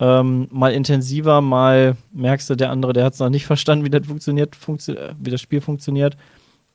[0.00, 3.90] Ähm, mal intensiver, mal merkst du, der andere, der hat es noch nicht verstanden, wie
[3.90, 6.16] das funktioniert, funktio wie das Spiel funktioniert.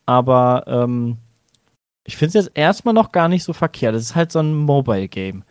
[0.06, 1.18] Aber ähm,
[2.06, 3.94] ich finde es jetzt erstmal noch gar nicht so verkehrt.
[3.94, 5.44] Es ist halt so ein Mobile-Game.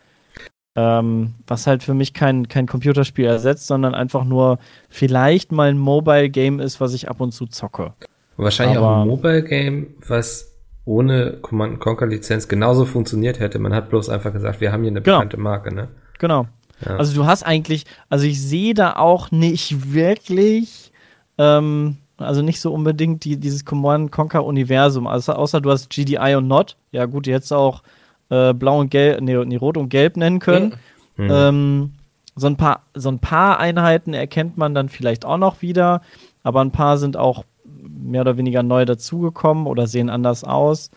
[0.75, 5.77] Ähm, was halt für mich kein, kein Computerspiel ersetzt, sondern einfach nur vielleicht mal ein
[5.77, 7.93] Mobile-Game ist, was ich ab und zu zocke.
[8.37, 10.55] Wahrscheinlich Aber, auch ein Mobile-Game, was
[10.85, 13.59] ohne Command Conquer Lizenz genauso funktioniert hätte.
[13.59, 15.17] Man hat bloß einfach gesagt, wir haben hier eine genau.
[15.17, 15.89] bekannte Marke, ne?
[16.19, 16.47] Genau.
[16.85, 16.95] Ja.
[16.95, 20.91] Also du hast eigentlich, also ich sehe da auch nicht wirklich
[21.37, 25.07] ähm, also nicht so unbedingt die, dieses Command Conquer Universum.
[25.07, 26.75] Also außer du hast GDI und Not.
[26.91, 27.81] Ja gut, die hättest auch
[28.29, 30.75] äh, blau und gelb, nee, nee, rot und gelb nennen können.
[31.17, 31.29] Mhm.
[31.31, 31.91] Ähm,
[32.35, 36.01] so ein paar, so ein paar Einheiten erkennt man dann vielleicht auch noch wieder,
[36.43, 40.91] aber ein paar sind auch mehr oder weniger neu dazugekommen oder sehen anders aus.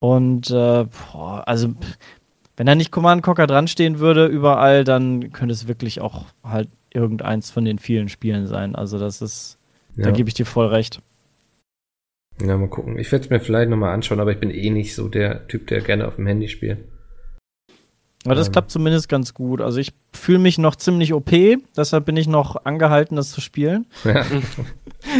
[0.00, 1.68] Und äh, boah, also
[2.56, 6.68] wenn da nicht Command Conquer dran stehen würde überall, dann könnte es wirklich auch halt
[6.92, 8.74] irgendeins von den vielen Spielen sein.
[8.74, 9.58] Also das ist
[9.96, 10.04] ja.
[10.04, 11.00] Da gebe ich dir voll recht.
[12.40, 12.98] Ja, mal gucken.
[12.98, 15.66] Ich werde es mir vielleicht nochmal anschauen, aber ich bin eh nicht so der Typ,
[15.66, 16.78] der gerne auf dem Handy spielt.
[18.24, 18.52] Aber das ähm.
[18.52, 19.60] klappt zumindest ganz gut.
[19.60, 21.30] Also ich fühle mich noch ziemlich OP,
[21.76, 23.86] deshalb bin ich noch angehalten, das zu spielen.
[24.04, 24.24] Ja.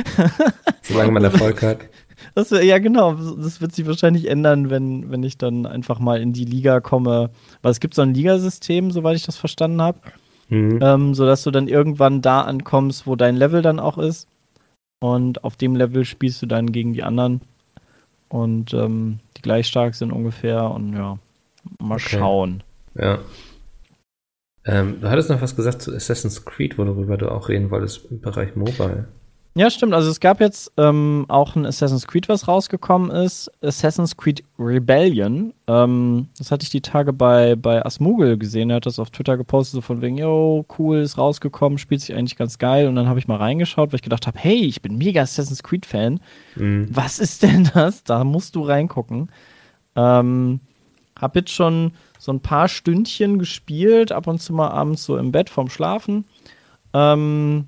[0.83, 1.81] Solange man Erfolg hat.
[2.35, 3.15] Das, ja, genau.
[3.15, 7.31] Das wird sich wahrscheinlich ändern, wenn, wenn ich dann einfach mal in die Liga komme.
[7.63, 9.99] Weil es gibt so ein Ligasystem, soweit ich das verstanden habe.
[10.49, 10.79] Mhm.
[10.81, 14.29] Ähm, sodass du dann irgendwann da ankommst, wo dein Level dann auch ist.
[15.03, 17.41] Und auf dem Level spielst du dann gegen die anderen.
[18.29, 20.71] Und ähm, die gleich stark sind ungefähr.
[20.71, 21.19] Und ja,
[21.81, 22.19] mal okay.
[22.19, 22.63] schauen.
[22.95, 23.19] Ja.
[24.65, 28.21] Ähm, du hattest noch was gesagt zu Assassin's Creed, worüber du auch reden wolltest im
[28.21, 29.09] Bereich Mobile.
[29.55, 29.93] Ja, stimmt.
[29.93, 33.51] Also es gab jetzt ähm, auch ein Assassin's Creed, was rausgekommen ist.
[33.63, 35.53] Assassin's Creed Rebellion.
[35.67, 38.71] Ähm, das hatte ich die Tage bei, bei Asmugel gesehen.
[38.71, 42.15] Er hat das auf Twitter gepostet, so von wegen, yo, cool, ist rausgekommen, spielt sich
[42.15, 42.89] eigentlich ganz geil.
[42.89, 45.63] Und dann habe ich mal reingeschaut, weil ich gedacht habe, hey, ich bin mega Assassin's
[45.63, 46.21] Creed-Fan.
[46.57, 46.89] Mhm.
[46.91, 48.05] Was ist denn das?
[48.05, 49.31] Da musst du reingucken.
[49.97, 50.61] Ähm,
[51.21, 55.31] hab jetzt schon so ein paar Stündchen gespielt, ab und zu mal abends so im
[55.31, 56.25] Bett vorm Schlafen.
[56.95, 57.67] Ähm,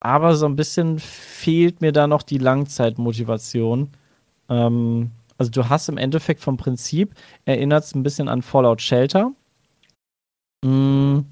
[0.00, 3.90] aber so ein bisschen fehlt mir da noch die Langzeitmotivation.
[4.48, 9.32] Ähm, also du hast im Endeffekt vom Prinzip, erinnert es ein bisschen an Fallout Shelter.
[10.64, 11.26] Mhm,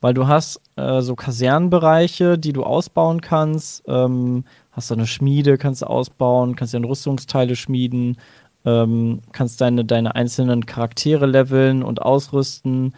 [0.00, 3.82] weil du hast äh, so Kasernenbereiche, die du ausbauen kannst.
[3.86, 8.16] Ähm, hast du eine Schmiede, kannst du ausbauen, kannst dir Rüstungsteile schmieden,
[8.64, 12.94] ähm, kannst deine, deine einzelnen Charaktere leveln und ausrüsten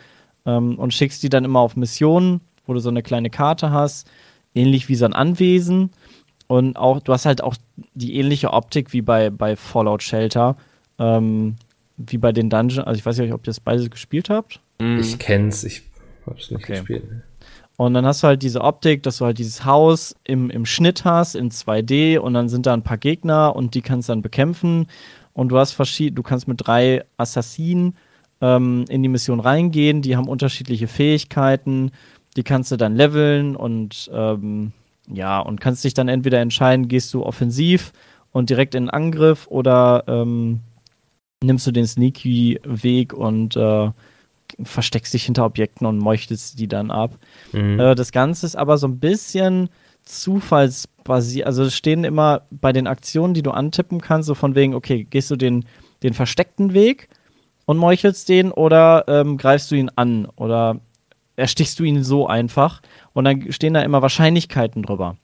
[0.46, 4.08] ähm, und schickst die dann immer auf Missionen, wo du so eine kleine Karte hast,
[4.54, 5.90] ähnlich wie so ein Anwesen.
[6.46, 7.56] Und auch, du hast halt auch
[7.94, 10.56] die ähnliche Optik wie bei, bei Fallout Shelter,
[10.98, 11.56] ähm,
[11.96, 12.86] wie bei den Dungeons.
[12.86, 14.60] Also ich weiß nicht, ob ihr das beide gespielt habt.
[14.80, 14.98] Mhm.
[14.98, 15.82] Ich kenn's, ich
[16.26, 16.78] hab's nicht okay.
[16.78, 17.04] gespielt.
[17.76, 21.04] Und dann hast du halt diese Optik, dass du halt dieses Haus im, im Schnitt
[21.04, 24.22] hast, in 2D, und dann sind da ein paar Gegner und die kannst du dann
[24.22, 24.86] bekämpfen.
[25.32, 27.96] Und du hast verschiedene, du kannst mit drei Assassinen
[28.42, 31.92] ähm, in die Mission reingehen, die haben unterschiedliche Fähigkeiten,
[32.36, 34.72] die kannst du dann leveln und ähm,
[35.08, 37.92] ja, und kannst dich dann entweder entscheiden, gehst du offensiv
[38.30, 40.60] und direkt in den Angriff oder ähm,
[41.42, 43.90] nimmst du den sneaky Weg und äh,
[44.62, 47.18] versteckst dich hinter Objekten und meuchtest die dann ab.
[47.52, 47.80] Mhm.
[47.80, 49.68] Äh, das Ganze ist aber so ein bisschen
[50.04, 51.46] zufallsbasiert.
[51.46, 55.04] Also es stehen immer bei den Aktionen, die du antippen kannst, so von wegen, okay,
[55.04, 55.64] gehst du den,
[56.02, 57.08] den versteckten Weg
[57.66, 60.80] und meuchelst den oder ähm, greifst du ihn an oder
[61.42, 62.80] erstichst du ihn so einfach
[63.14, 65.16] und dann stehen da immer Wahrscheinlichkeiten drüber.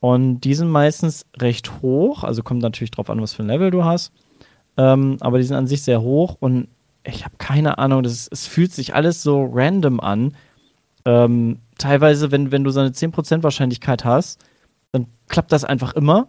[0.00, 3.70] Und die sind meistens recht hoch, also kommt natürlich drauf an, was für ein Level
[3.70, 4.12] du hast.
[4.76, 6.66] Ähm, aber die sind an sich sehr hoch und
[7.04, 10.34] ich habe keine Ahnung, das, es fühlt sich alles so random an.
[11.04, 14.44] Ähm, teilweise, wenn, wenn du so eine 10% Wahrscheinlichkeit hast,
[14.90, 16.26] dann klappt das einfach immer.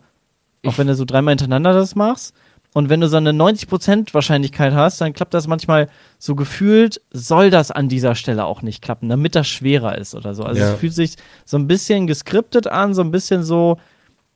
[0.67, 2.35] Auch wenn du so dreimal hintereinander das machst.
[2.75, 5.87] Und wenn du so eine 90% Wahrscheinlichkeit hast, dann klappt das manchmal
[6.19, 10.35] so gefühlt, soll das an dieser Stelle auch nicht klappen, damit das schwerer ist oder
[10.35, 10.43] so.
[10.43, 10.73] Also ja.
[10.73, 11.15] es fühlt sich
[11.45, 13.77] so ein bisschen geskriptet an, so ein bisschen so,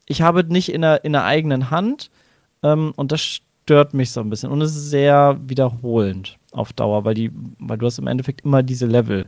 [0.05, 2.11] ich habe nicht in der, in der eigenen Hand.
[2.63, 4.51] Ähm, und das stört mich so ein bisschen.
[4.51, 8.63] Und es ist sehr wiederholend auf Dauer, weil die, weil du hast im Endeffekt immer
[8.63, 9.25] diese Level.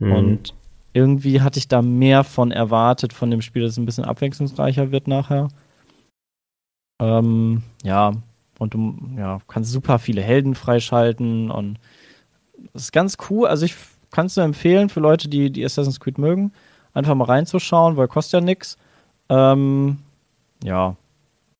[0.00, 0.12] Mhm.
[0.12, 0.54] Und
[0.92, 4.90] irgendwie hatte ich da mehr von erwartet von dem Spiel, dass es ein bisschen abwechslungsreicher
[4.90, 5.46] wird nachher.
[7.00, 8.12] Ähm, ja,
[8.60, 11.78] und du ja, kannst super viele Helden freischalten und
[12.74, 13.48] das ist ganz cool.
[13.48, 13.74] Also ich
[14.10, 16.52] kann es nur empfehlen für Leute, die, die Assassin's Creed mögen,
[16.92, 18.76] einfach mal reinzuschauen, weil kostet ja nichts.
[19.30, 19.96] Ähm,
[20.62, 20.94] ja.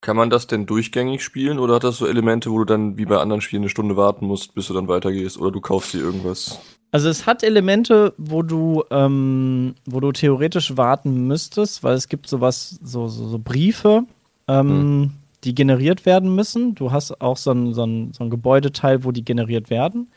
[0.03, 3.07] Kann man das denn durchgängig spielen oder hat das so Elemente, wo du dann wie
[3.07, 6.01] bei anderen Spielen eine Stunde warten musst, bis du dann weitergehst oder du kaufst dir
[6.01, 6.61] irgendwas?
[6.93, 12.29] Also es hat Elemente, wo du, ähm, wo du theoretisch warten müsstest, weil es gibt
[12.29, 14.05] sowas, so, so, so Briefe,
[14.49, 15.13] ähm, hm
[15.45, 16.75] die generiert werden müssen.
[16.75, 20.11] Du hast auch so ein, so ein, so ein Gebäudeteil, wo die generiert werden.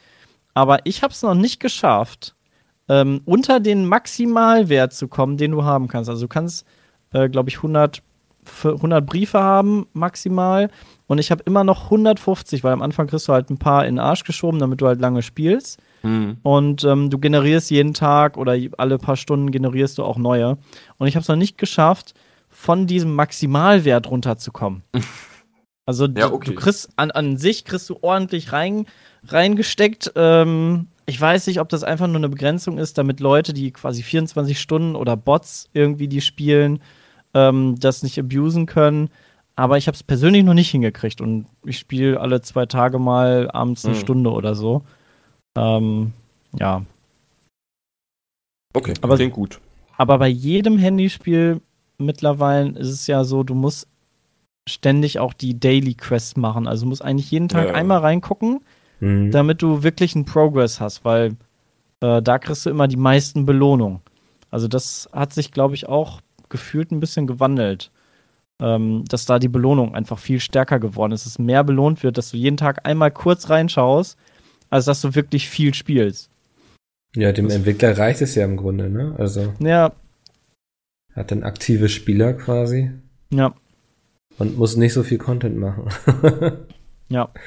[0.54, 2.36] Aber ich habe es noch nicht geschafft,
[2.90, 6.10] ähm, unter den Maximalwert zu kommen, den du haben kannst.
[6.10, 6.66] Also du kannst,
[7.14, 8.02] äh, glaube ich, 100,
[8.64, 10.70] 100 Briefe haben maximal.
[11.08, 13.96] Und ich habe immer noch 150, weil am Anfang kriegst du halt ein paar in
[13.96, 15.80] den Arsch geschoben, damit du halt lange spielst.
[16.02, 16.38] Mhm.
[16.44, 20.58] Und ähm, du generierst jeden Tag oder alle paar Stunden generierst du auch neue.
[20.98, 22.14] Und ich habe es noch nicht geschafft,
[22.64, 24.84] von diesem Maximalwert runterzukommen.
[25.86, 26.52] Also ja, okay.
[26.52, 28.86] du, kriegst an, an sich kriegst du ordentlich rein,
[29.28, 30.14] reingesteckt.
[30.16, 34.02] Ähm, ich weiß nicht, ob das einfach nur eine Begrenzung ist, damit Leute, die quasi
[34.02, 36.80] 24 Stunden oder Bots irgendwie die spielen,
[37.34, 39.10] ähm, das nicht abusen können.
[39.58, 43.52] Aber ich habe es persönlich noch nicht hingekriegt und ich spiele alle zwei Tage mal
[43.52, 44.00] abends eine mhm.
[44.00, 44.84] Stunde oder so.
[45.58, 46.14] Ähm,
[46.58, 46.86] ja.
[48.74, 49.60] Okay, aber, klingt gut.
[49.98, 51.60] Aber bei jedem Handyspiel
[51.98, 53.88] mittlerweile ist es ja so, du musst
[54.68, 56.68] ständig auch die Daily Quests machen.
[56.68, 57.74] Also du musst eigentlich jeden Tag ja.
[57.74, 58.62] einmal reingucken,
[59.00, 59.32] mhm.
[59.32, 61.36] damit du wirklich einen Progress hast, weil
[62.02, 64.00] äh, da kriegst du immer die meisten Belohnungen.
[64.50, 67.92] Also das hat sich, glaube ich, auch gefühlt ein bisschen gewandelt.
[68.60, 72.30] Ähm, dass da die Belohnung einfach viel stärker geworden ist, dass mehr belohnt wird, dass
[72.30, 74.16] du jeden Tag einmal kurz reinschaust,
[74.70, 76.30] als dass du wirklich viel spielst.
[77.16, 79.16] Ja, dem das Entwickler reicht es ja im Grunde, ne?
[79.18, 79.54] Also.
[79.60, 79.92] Ja,
[81.16, 82.92] hat dann aktive Spieler quasi.
[83.32, 83.54] Ja.
[84.38, 85.90] Und muss nicht so viel Content machen.
[87.10, 87.30] ja.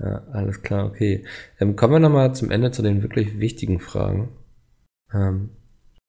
[0.00, 1.24] Ja, alles klar, okay.
[1.60, 4.30] Ähm, kommen wir nochmal zum Ende zu den wirklich wichtigen Fragen.
[5.12, 5.50] Ähm,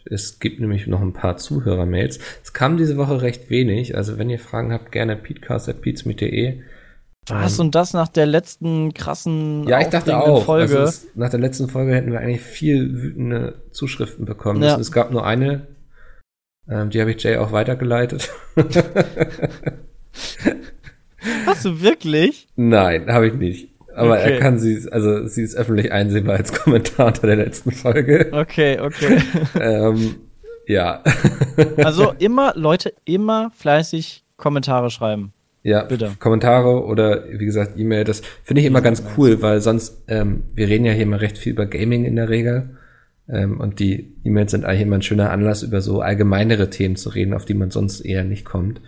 [0.05, 2.19] es gibt nämlich noch ein paar Zuhörermails.
[2.43, 6.61] Es kam diese Woche recht wenig, also wenn ihr Fragen habt, gerne peatcast.peatsmeet.de.
[7.27, 10.45] Was ähm, und das nach der letzten krassen Ja, ich dachte auch.
[10.45, 10.77] Folge.
[10.79, 14.77] Also es, nach der letzten Folge hätten wir eigentlich viel wütende Zuschriften bekommen ja.
[14.77, 15.67] Es gab nur eine
[16.69, 18.29] ähm, die habe ich Jay auch weitergeleitet.
[21.45, 22.47] Hast du wirklich?
[22.55, 23.69] Nein, habe ich nicht.
[23.95, 24.33] Aber Okay.
[24.33, 28.29] er kann sie, also sie ist öffentlich einsehbar als Kommentar unter der letzten Folge.
[28.31, 29.21] Okay, okay.
[29.59, 30.15] ähm,
[30.67, 31.01] ja.
[31.77, 35.31] Also immer, Leute, immer fleißig Kommentare schreiben.
[35.63, 36.11] Ja, Bitte.
[36.19, 40.67] Kommentare oder wie gesagt E-Mail, das finde ich immer ganz cool, weil sonst, ähm, wir
[40.67, 42.77] reden ja hier immer recht viel über Gaming in der Regel.
[43.27, 47.09] Ähm, und die E-Mails sind eigentlich immer ein schöner Anlass, über so allgemeinere Themen zu
[47.09, 48.81] reden, auf die man sonst eher nicht kommt.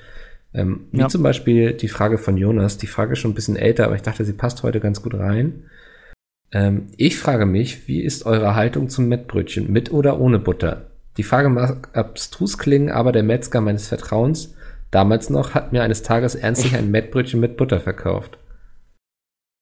[0.54, 1.08] Ähm, wie Ja.
[1.10, 4.02] zum Beispiel die Frage von Jonas, die Frage ist schon ein bisschen älter, aber ich
[4.02, 5.64] dachte, sie passt heute ganz gut rein.
[6.52, 10.92] Ähm, ich frage mich, wie ist eure Haltung zum Mettbrötchen, mit oder ohne Butter?
[11.18, 14.56] Die Frage mag abstrus klingen, aber der Metzger meines Vertrauens,
[14.92, 18.38] damals noch, hat mir eines Tages ernstlich ein Mettbrötchen mit Butter verkauft.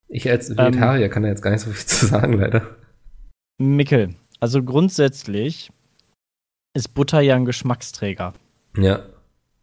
[0.08, 2.62] Ich als Vegetarier kann da jetzt gar nicht so viel zu sagen, leider.
[3.58, 4.10] Mickel,
[4.46, 5.72] also grundsätzlich
[6.76, 8.34] ist Butter ja ein Geschmacksträger.
[8.78, 9.00] Ja,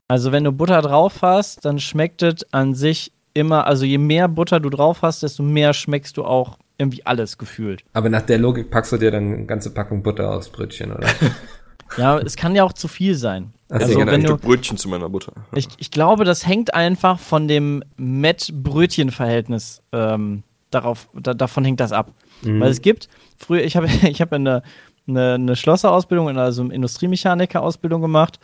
[0.09, 4.27] Also wenn du Butter drauf hast, dann schmeckt es an sich immer, also je mehr
[4.27, 7.85] Butter du drauf hast, desto mehr schmeckst du auch irgendwie alles gefühlt.
[7.93, 11.07] aber nach der Logik packst du dir dann eine ganze Packung Butter aufs Brötchen, oder?
[11.99, 13.53] Ja, es kann ja auch zu viel sein.
[13.69, 15.35] Ach Also wenn ein du, Stück Brötchen zu meiner Butter.
[15.55, 20.43] ich, ich glaube, das hängt einfach von dem Met-Brötchen-Verhältnis ähm,
[20.75, 22.13] darauf, da, davon hängt das ab.
[22.43, 22.61] Mhm.
[22.61, 24.63] Weil es gibt, früher, ich habe ich hab eine,
[25.07, 28.39] eine, eine Schlosserausbildung, also eine Industriemechaniker-Ausbildung gemacht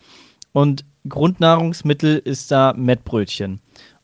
[0.53, 3.61] und Grundnahrungsmittel ist da Mettbrötchen.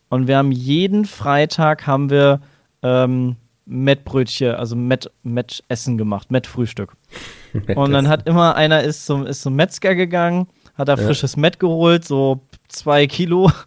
[0.08, 2.40] Und wir haben jeden Freitag haben wir
[2.82, 6.96] ähm, Mettbrötchen, also Mett, Mettessen gemacht, Mettfrühstück.
[7.74, 11.04] Und dann hat immer einer ist zum, ist zum Metzger gegangen, hat da Ja.
[11.04, 13.50] frisches Mett geholt, so zwei Kilo.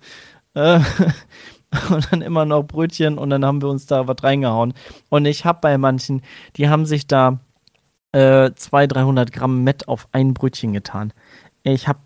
[0.53, 0.79] Äh,
[1.89, 4.73] und dann immer noch Brötchen und dann haben wir uns da was reingehauen.
[5.09, 6.21] Und ich habe bei manchen,
[6.55, 7.39] die haben sich da
[8.13, 11.11] äh, 200, 300 Gramm Mett auf ein Brötchen getan.
[11.63, 11.99] Ich habe,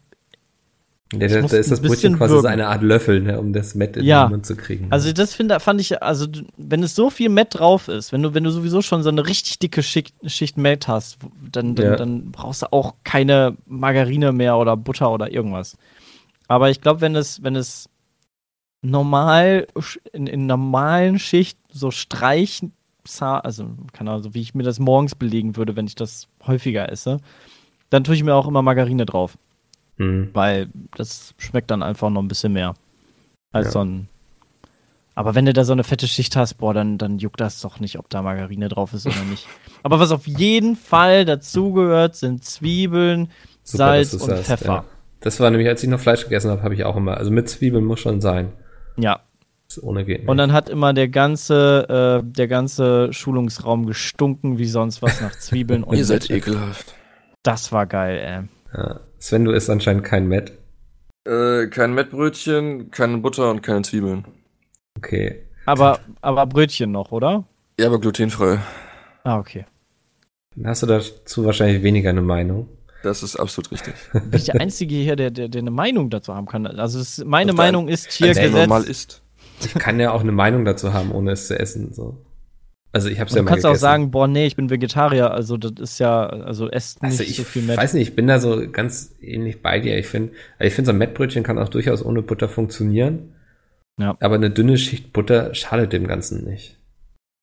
[1.13, 2.47] Ja, da, da ist das Brötchen quasi so würgen.
[2.47, 4.25] eine Art Löffel, ne, um das Mett in Ja.
[4.25, 4.87] den Mund zu kriegen.
[4.89, 6.25] also das finde, fand ich, also
[6.57, 9.27] wenn es so viel Mett drauf ist, wenn du, wenn du sowieso schon so eine
[9.27, 11.19] richtig dicke Schicht, Schicht Mett hast,
[11.51, 11.95] dann, dann, Ja.
[11.97, 15.77] dann brauchst du auch keine Margarine mehr oder Butter oder irgendwas.
[16.47, 17.87] Aber ich glaube, wenn es, wenn es
[18.81, 19.67] normal
[20.11, 22.73] in, in normalen Schicht so streichen,
[23.19, 26.91] also keine Ahnung, so wie ich mir das morgens belegen würde, wenn ich das häufiger
[26.91, 27.19] esse,
[27.89, 29.37] dann tue ich mir auch immer Margarine drauf,
[29.97, 30.29] Hm.
[30.33, 32.73] weil das schmeckt dann einfach noch ein bisschen mehr
[33.51, 33.71] als Ja.
[33.71, 34.07] so ein.
[35.13, 37.79] Aber wenn du da so eine fette Schicht hast, boah, dann, dann juckt das doch
[37.81, 39.45] nicht, ob da Margarine drauf ist oder nicht.
[39.83, 43.29] Aber was auf jeden Fall dazugehört, sind Zwiebeln,
[43.63, 44.65] Super, Salz und sagst, Pfeffer.
[44.73, 44.85] Ja.
[45.19, 47.17] Das war nämlich, als ich noch Fleisch gegessen habe, habe ich auch immer.
[47.17, 48.53] Also mit Zwiebeln muss schon sein.
[48.97, 49.21] Ja.
[49.81, 50.29] Ohne geht nicht.
[50.29, 55.31] Und dann hat immer der ganze, äh, der ganze Schulungsraum gestunken wie sonst was nach
[55.39, 56.31] Zwiebeln und Ihr seid Mett.
[56.31, 56.93] ekelhaft.
[57.43, 58.19] Das war geil,
[58.73, 58.77] ey.
[58.77, 58.99] ja.
[59.19, 60.51] Sven, du isst anscheinend kein Mett.
[61.25, 64.25] Äh, kein Mettbrötchen, keine Butter und keine Zwiebeln.
[64.97, 65.43] Okay.
[65.65, 67.45] Aber, aber Brötchen noch, oder?
[67.79, 68.59] Ja, aber glutenfrei.
[69.23, 69.65] Ah, okay.
[70.55, 72.67] Dann hast du dazu wahrscheinlich weniger eine Meinung.
[73.03, 73.93] Das ist absolut richtig.
[74.13, 76.67] Bin ich der Einzige hier, der, der, der eine Meinung dazu haben kann.
[76.67, 78.51] Also es, meine Meinung ist hier Gesetz.
[78.51, 79.21] normal isst.
[79.63, 81.93] Ich kann ja auch eine Meinung dazu haben, ohne es zu essen.
[81.93, 82.17] So.
[82.93, 83.81] Also ich habe es Und ja du mal kannst auch gegessen.
[83.81, 85.31] sagen, boah, nee, ich bin Vegetarier.
[85.31, 87.77] Also das ist ja, also esst nicht Also ich so viel Mett.
[87.77, 89.97] weiß nicht, ich bin da so ganz ähnlich bei dir.
[89.97, 93.33] Ich finde, also ich finde so ein Mettbrötchen kann auch durchaus ohne Butter funktionieren.
[93.99, 94.17] Ja.
[94.19, 96.77] Aber eine dünne Schicht Butter schadet dem Ganzen nicht.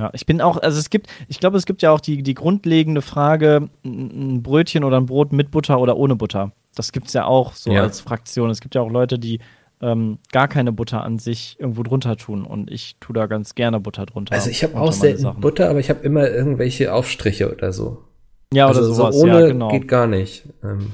[0.01, 2.34] Ja, ich bin auch, also es gibt, ich glaube, es gibt ja auch die, die
[2.34, 6.53] grundlegende Frage, ein Brötchen oder ein Brot mit Butter oder ohne Butter.
[6.76, 7.82] Das gibt's ja auch so Ja.
[7.82, 8.49] als Fraktion.
[8.51, 9.40] Es gibt ja auch Leute, die
[9.80, 13.80] ähm, gar keine Butter an sich irgendwo drunter tun und ich tue da ganz gerne
[13.80, 14.34] Butter drunter.
[14.34, 15.40] Also ich habe auch selten Sachen.
[15.40, 18.05] Butter, aber ich habe immer irgendwelche Aufstriche oder so.
[18.53, 19.68] Ja, oder also sowas, so ohne ja, genau.
[19.70, 20.44] geht gar nicht.
[20.62, 20.92] Ähm,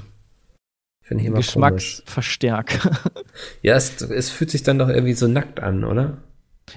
[1.01, 1.47] Finde ich immer komisch.
[1.47, 2.91] Geschmacksverstärker.
[3.61, 6.17] Ja, es, es fühlt sich dann doch irgendwie so nackt an, oder?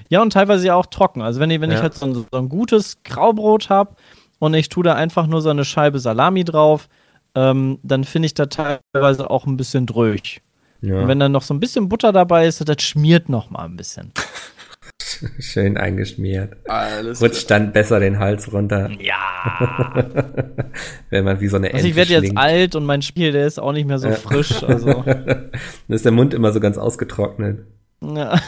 [0.09, 1.21] Ja, und teilweise ja auch trocken.
[1.21, 1.83] Also wenn ich, wenn ich Ja.
[1.83, 3.95] halt so ein, so ein gutes Graubrot habe
[4.39, 6.87] und ich tue da einfach nur so eine Scheibe Salami drauf,
[7.35, 10.41] ähm, dann finde ich da teilweise auch ein bisschen dröch.
[10.81, 11.01] Ja.
[11.01, 13.75] Und wenn dann noch so ein bisschen Butter dabei ist, das schmiert noch mal ein
[13.75, 14.11] bisschen.
[15.39, 16.55] Schön eingeschmiert.
[16.69, 20.05] Alles Rutscht dann besser den Hals runter, Ja.
[21.09, 23.45] wenn man wie so eine Also Ente ich werde jetzt alt und mein Spiel, der
[23.45, 24.15] ist auch nicht mehr so Ja.
[24.15, 24.63] frisch.
[24.63, 25.49] Also, Dann
[25.89, 27.59] ist der Mund immer so ganz ausgetrocknet.
[28.01, 28.39] ja.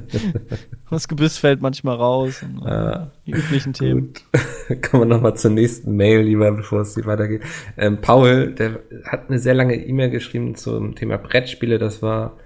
[0.90, 2.42] Das Gebiss fällt manchmal raus.
[2.42, 4.12] Und, äh, Ah, die üblichen Themen.
[4.12, 4.82] Gut.
[4.82, 7.42] Kommen wir nochmal zur nächsten Mail, lieber, bevor es hier weitergeht.
[7.76, 11.78] Ähm, Paul, der hat eine sehr lange E-Mail geschrieben zum Thema Brettspiele.
[11.78, 12.36] Das war,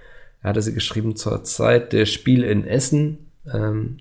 [0.42, 3.30] er hatte sie geschrieben zur Zeit der Spiel in Essen.
[3.52, 3.98] Ähm,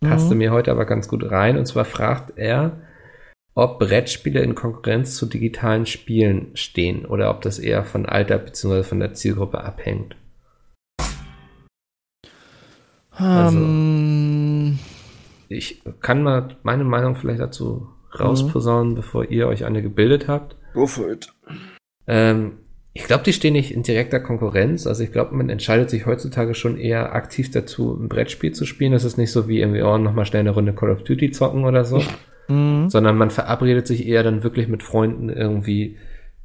[0.00, 1.58] passte mir heute aber ganz gut rein.
[1.58, 2.80] Und zwar fragt er,
[3.54, 8.84] ob Brettspiele in Konkurrenz zu digitalen Spielen stehen oder ob das eher von Alter bzw.
[8.84, 10.16] von der Zielgruppe abhängt.
[13.20, 14.78] Also- Ähm,
[15.48, 18.96] ich kann mal meine Meinung vielleicht dazu rausposaunen, mhm.
[18.96, 20.56] bevor ihr euch eine gebildet habt.
[20.74, 21.32] Go for it.
[22.06, 22.52] Ähm,
[22.92, 24.86] ich glaube, die stehen nicht in direkter Konkurrenz.
[24.86, 28.92] Also ich glaube, man entscheidet sich heutzutage schon eher aktiv dazu, ein Brettspiel zu spielen.
[28.92, 31.64] Das ist nicht so wie irgendwie, oh, nochmal schnell eine Runde Call of Duty zocken
[31.64, 32.02] oder so.
[32.48, 32.90] Mhm.
[32.90, 35.98] Sondern man verabredet sich eher dann wirklich mit Freunden irgendwie,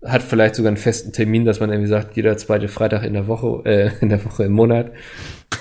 [0.03, 3.27] hat vielleicht sogar einen festen Termin, dass man irgendwie sagt, jeder zweite Freitag in der
[3.27, 4.91] Woche, äh, in der Woche im Monat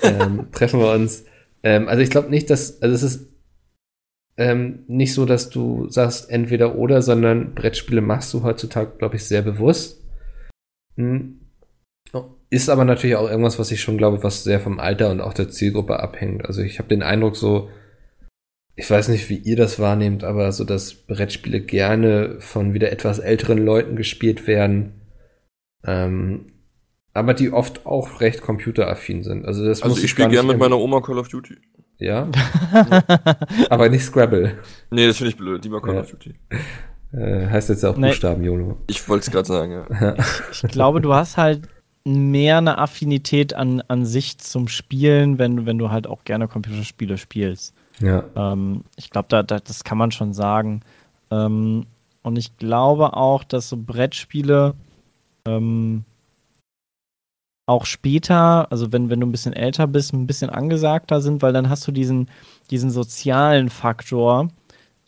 [0.03, 1.25] ähm, treffen wir uns.
[1.63, 3.31] Ähm, also ich glaube nicht, dass, also es ist
[4.37, 9.25] ähm, nicht so, dass du sagst entweder oder, sondern Brettspiele machst du heutzutage, glaube ich,
[9.25, 10.03] sehr bewusst.
[10.97, 11.41] Hm.
[12.51, 15.35] Ist aber natürlich auch irgendwas, was ich schon glaube, was sehr vom Alter und auch
[15.35, 16.47] der Zielgruppe abhängt.
[16.47, 17.69] Also ich habe den Eindruck so,
[18.77, 23.19] ich weiß nicht, wie ihr das wahrnehmt, aber so, dass Brettspiele gerne von wieder etwas
[23.19, 25.01] älteren Leuten gespielt werden.
[25.85, 26.47] Ähm,
[27.13, 29.45] aber die oft auch recht computeraffin sind.
[29.45, 31.57] Also, das also ich spiele gerne mit meiner Oma Call of Duty.
[31.99, 32.29] Ja.
[33.71, 34.59] aber nicht Scrabble.
[34.91, 35.63] Nee, das finde ich blöd.
[35.65, 36.01] Lieber Call ja.
[36.01, 36.35] of Duty.
[37.13, 38.09] Äh, heißt jetzt auch nee.
[38.09, 38.79] Buchstaben, YOLO.
[38.89, 40.17] Ich wollte es gerade sagen, ja.
[40.51, 41.69] ich, ich glaube, du hast halt
[42.05, 47.17] mehr eine Affinität an, an sich zum Spielen, wenn, wenn du halt auch gerne Computerspiele
[47.17, 47.74] spielst.
[48.01, 48.25] Ja.
[48.35, 50.83] Ähm, ich glaube, da, da, das kann man schon sagen.
[51.31, 51.87] Ähm,
[52.23, 54.75] und ich glaube auch, dass so Brettspiele
[55.47, 56.05] ähm,
[57.67, 61.53] auch später, also wenn, wenn du ein bisschen älter bist, ein bisschen angesagter sind, weil
[61.53, 62.29] dann hast du diesen,
[62.71, 64.49] diesen sozialen Faktor,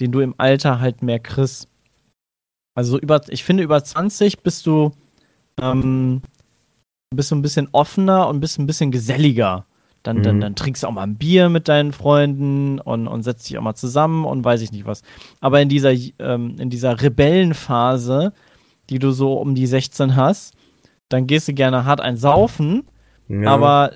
[0.00, 1.68] den du im Alter halt mehr kriegst.
[2.74, 4.92] Also über, ich finde, über 20 bist du,
[5.60, 6.22] ähm,
[7.14, 9.66] bist du ein bisschen offener und bist ein bisschen geselliger.
[10.06, 10.22] Dann, mhm.
[10.22, 13.58] dann, dann trinkst du auch mal ein Bier mit deinen Freunden und, und setzt dich
[13.58, 15.02] auch mal zusammen und weiß ich nicht was.
[15.40, 18.32] Aber in dieser, ähm, in dieser Rebellenphase,
[18.88, 20.54] die du so um die 16 hast,
[21.08, 22.84] dann gehst du gerne hart ein Saufen,
[23.28, 23.50] ja.
[23.50, 23.92] aber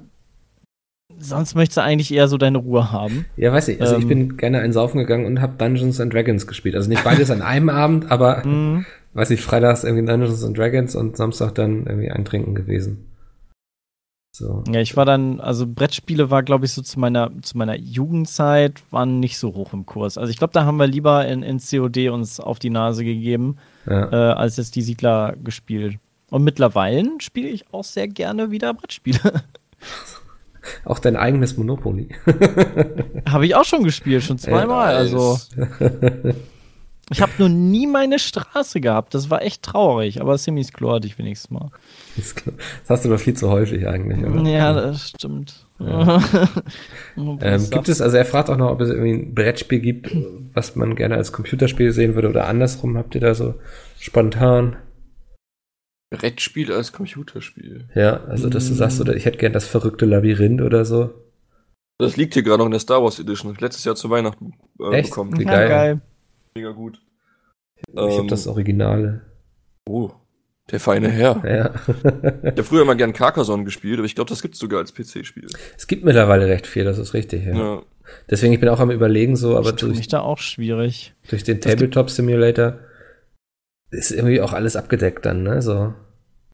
[1.16, 3.26] sonst möchtest du eigentlich eher so deine Ruhe haben.
[3.36, 3.80] Ja, weiß ich.
[3.80, 6.74] Also ähm, ich bin gerne ein Saufen gegangen und habe Dungeons and Dragons gespielt.
[6.74, 8.84] Also nicht beides an einem Abend, aber mhm.
[9.14, 13.09] weiß ich, freitags irgendwie Dungeons and Dragons und Samstag dann irgendwie ein Trinken gewesen.
[14.40, 14.64] So.
[14.72, 18.80] Ja, ich war dann, also Brettspiele war, glaube ich, so zu meiner, zu meiner Jugendzeit,
[18.90, 20.16] waren nicht so hoch im Kurs.
[20.16, 23.58] Also ich glaube, da haben wir lieber in, in COD uns auf die Nase gegeben,
[23.86, 24.10] ja.
[24.10, 25.98] äh, als jetzt die Siedler gespielt.
[26.30, 29.20] Und mittlerweile spiele ich auch sehr gerne wieder Brettspiele.
[30.84, 32.08] Auch dein eigenes Monopoly.
[33.28, 34.94] Habe ich auch schon gespielt, schon zweimal.
[34.94, 35.38] Also
[37.10, 39.14] ich habe nur nie meine Straße gehabt.
[39.14, 40.20] Das war echt traurig.
[40.20, 41.70] Aber Simis Klo hatte ich wenigstens mal.
[42.16, 42.34] Das
[42.88, 44.24] hast du aber viel zu häufig eigentlich.
[44.24, 44.42] Oder?
[44.48, 45.66] Ja, das stimmt.
[45.78, 46.22] Ja.
[47.16, 50.14] ähm, gibt es, also er fragt auch noch, ob es irgendwie ein Brettspiel gibt,
[50.52, 52.98] was man gerne als Computerspiel sehen würde oder andersrum.
[52.98, 53.54] Habt ihr da so
[53.98, 54.76] spontan
[56.10, 57.88] Brettspiel als Computerspiel.
[57.94, 61.10] Ja, also dass du sagst, oder ich hätte gern das verrückte Labyrinth oder so.
[61.98, 63.56] Das liegt hier gerade noch in der Star Wars Edition.
[63.60, 65.10] Letztes Jahr zu Weihnachten äh, Echt?
[65.10, 65.38] bekommen.
[65.38, 65.68] Wie geil.
[65.68, 66.00] geil.
[66.56, 67.00] Mega gut.
[67.76, 69.22] Ich ähm, habe das Originale.
[69.88, 70.10] Oh,
[70.70, 71.42] der feine Herr.
[71.44, 71.70] Ja.
[71.86, 75.48] ich habe früher immer gern Carcassonne gespielt, aber ich glaube, das gibt's sogar als PC-Spiel.
[75.76, 77.54] Es gibt mittlerweile recht viel, das ist richtig, ja.
[77.54, 77.82] ja.
[78.28, 79.96] Deswegen, ich bin auch am überlegen, so, aber ich durch.
[79.96, 81.14] mich da auch schwierig.
[81.28, 82.78] Durch den Tabletop Simulator
[83.90, 85.62] ist irgendwie auch alles abgedeckt dann, ne?
[85.62, 85.94] So.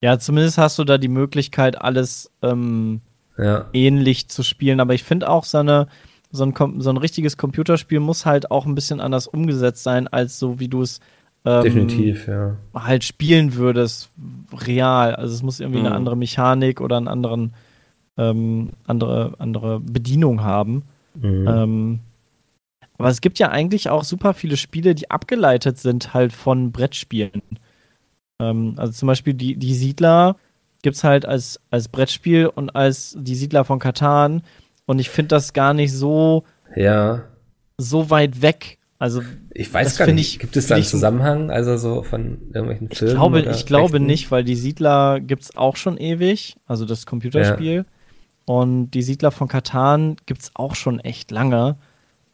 [0.03, 3.01] Ja, zumindest hast du da die Möglichkeit, alles ähm,
[3.39, 3.69] ja.
[3.73, 4.81] ähnlich zu spielen.
[4.81, 5.89] Aber ich finde auch, so, eine,
[6.31, 10.39] so, ein, so ein richtiges Computerspiel muss halt auch ein bisschen anders umgesetzt sein, als
[10.39, 11.01] so wie du es
[11.47, 12.57] ähm, Definitiv, ja.
[12.75, 14.11] halt spielen würdest,
[14.53, 15.15] real.
[15.15, 15.87] Also es muss irgendwie mhm.
[15.87, 17.55] eine andere Mechanik oder einen anderen,
[18.19, 20.83] ähm, andere, andere Bedienung haben.
[21.15, 21.49] Mhm.
[21.49, 22.01] Ähm,
[22.99, 27.43] aber es gibt ja eigentlich auch super viele Spiele, die abgeleitet sind halt von Brettspielen.
[28.41, 30.37] Ähm, also zum Beispiel die, die Siedler
[30.83, 34.43] gibt es halt als, als Brettspiel und als die Siedler von Katan.
[34.87, 36.43] Und ich finde das gar nicht so,
[36.75, 37.23] ja.
[37.79, 38.76] so weit weg.
[38.99, 39.23] Also
[39.53, 43.11] ich weiß gar nicht, ich, gibt es da einen Zusammenhang, also so von irgendwelchen Filmen?
[43.11, 47.05] Ich glaube, ich glaube nicht, weil die Siedler gibt es auch schon ewig, also das
[47.05, 47.75] Computerspiel.
[47.75, 47.85] Ja.
[48.47, 51.77] Und die Siedler von Katan gibt es auch schon echt lange.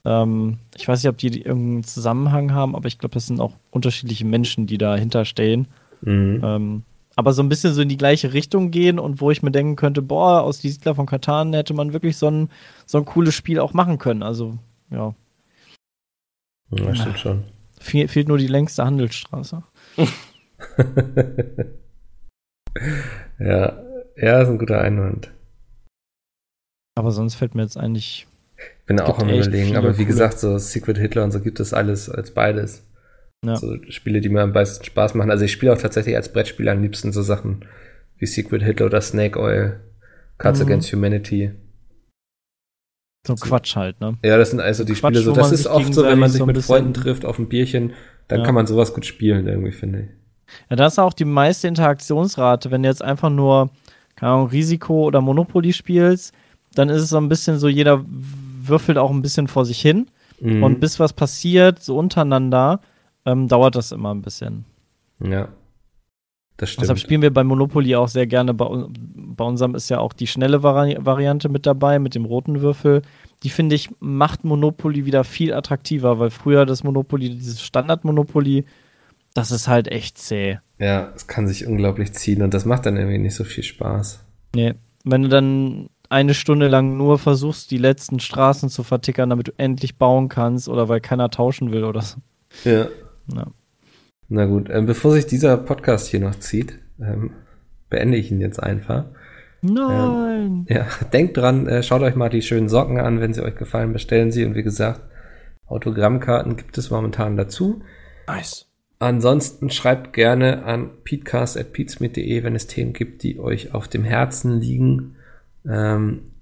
[0.04, 3.54] Ähm, ich weiß nicht, ob die irgendeinen Zusammenhang haben, aber ich glaube, das sind auch
[3.70, 5.68] unterschiedliche Menschen, die dahinter stehen.
[6.02, 6.40] Mhm.
[6.44, 6.82] Ähm,
[7.16, 9.76] aber so ein bisschen so in die gleiche Richtung gehen und wo ich mir denken
[9.76, 12.50] könnte, boah, aus die Siedler von Katan hätte man wirklich so ein,
[12.86, 14.22] so ein cooles Spiel auch machen können.
[14.22, 14.58] Also,
[14.90, 15.14] ja.
[16.72, 17.44] Ja, stimmt schon.
[17.78, 19.62] Fe fehlt nur die längste Handelsstraße.
[23.38, 23.82] ja,
[24.16, 25.30] ja, ist ein guter Einwand.
[26.94, 30.58] Aber sonst fällt mir jetzt eigentlich ich bin auch am überlegen, aber wie gesagt, so
[30.58, 32.84] Secret Hitler und so gibt es alles als beides.
[33.44, 33.56] Ja.
[33.56, 35.30] So Spiele, die mir am meisten Spaß machen.
[35.30, 37.64] Also ich spiele auch tatsächlich als Brettspieler am liebsten so Sachen
[38.18, 39.80] wie Secret Hitler oder Snake Oil,
[40.38, 40.66] Cards mhm.
[40.66, 41.52] Against Humanity.
[43.26, 44.18] So Quatsch halt, ne?
[44.24, 46.40] Ja, das sind also die Quatsch, Spiele so, das ist oft so, wenn man sich
[46.40, 47.92] so mit Freunden trifft auf ein Bierchen,
[48.28, 48.46] dann Ja.
[48.46, 50.06] kann man sowas gut spielen, irgendwie, finde ich.
[50.70, 52.70] Ja, da ist auch die meiste Interaktionsrate.
[52.70, 53.70] Wenn du jetzt einfach nur,
[54.16, 56.34] keine Ahnung, Risiko oder Monopoly spielst,
[56.74, 60.08] dann ist es so ein bisschen so, jeder würfelt auch ein bisschen vor sich hin.
[60.40, 60.62] Mhm.
[60.62, 62.80] Und bis was passiert, so untereinander,
[63.24, 64.64] ähm, dauert das immer ein bisschen.
[65.20, 65.48] ja.
[66.56, 66.82] Das stimmt.
[66.82, 68.54] Deshalb spielen wir bei Monopoly auch sehr gerne.
[68.54, 72.60] Bei, bei unserem ist ja auch die schnelle Vari Variante mit dabei, mit dem roten
[72.60, 73.02] Würfel.
[73.42, 78.64] Die finde ich, macht Monopoly wieder viel attraktiver, weil früher das Monopoly, dieses Standard-Monopoly,
[79.34, 80.58] das ist halt echt zäh.
[80.78, 84.24] ja, es kann sich unglaublich ziehen und das macht dann irgendwie nicht so viel Spaß.
[84.54, 84.74] Nee.
[85.04, 89.52] Wenn du dann eine Stunde lang nur versuchst, die letzten Straßen zu vertickern, damit du
[89.56, 92.18] endlich bauen kannst oder weil keiner tauschen will oder so.
[92.64, 92.86] Ja.
[93.34, 93.46] Ja.
[94.34, 97.32] Na gut, ähm, bevor sich dieser Podcast hier noch zieht, ähm,
[97.90, 99.04] beende ich ihn jetzt einfach.
[99.60, 100.64] Nein!
[100.70, 103.92] Ja, denkt dran, äh, schaut euch mal die schönen Socken an, wenn sie euch gefallen,
[103.92, 104.46] bestellen sie.
[104.46, 105.02] Und wie gesagt,
[105.66, 107.82] Autogrammkarten gibt es momentan dazu.
[108.26, 108.70] Nice.
[108.98, 115.16] Ansonsten schreibt gerne an peatcast.peatsmit.de, wenn es Themen gibt, die euch auf dem Herzen liegen.
[115.68, 116.32] Ähm,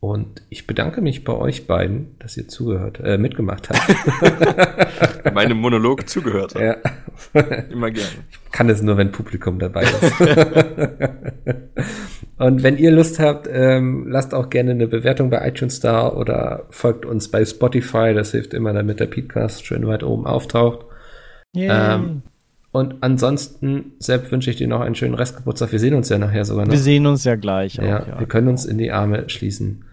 [0.00, 5.24] und ich bedanke mich bei euch beiden, dass ihr zugehört, äh, mitgemacht habt.
[5.34, 6.62] Meinem Monolog zugehört hat.
[6.62, 6.76] ja.
[7.70, 8.08] Immer gerne.
[8.52, 10.20] kann es nur, wenn Publikum dabei ist.
[12.38, 16.66] Und wenn ihr Lust habt, ähm, lasst auch gerne eine Bewertung bei iTunes da oder
[16.70, 18.14] folgt uns bei Spotify.
[18.14, 20.86] Das hilft immer, damit der Podcast schön weit oben auftaucht.
[21.54, 21.68] Yay.
[21.70, 22.22] Ähm,
[22.72, 25.72] Und ansonsten, Sepp, wünsche ich dir noch einen schönen Restgeburtstag.
[25.72, 26.72] Wir sehen uns ja nachher sogar noch.
[26.72, 27.74] wir sehen uns ja gleich.
[27.74, 28.20] ja, auch, ja.
[28.20, 29.84] wir können uns in die Arme schließen.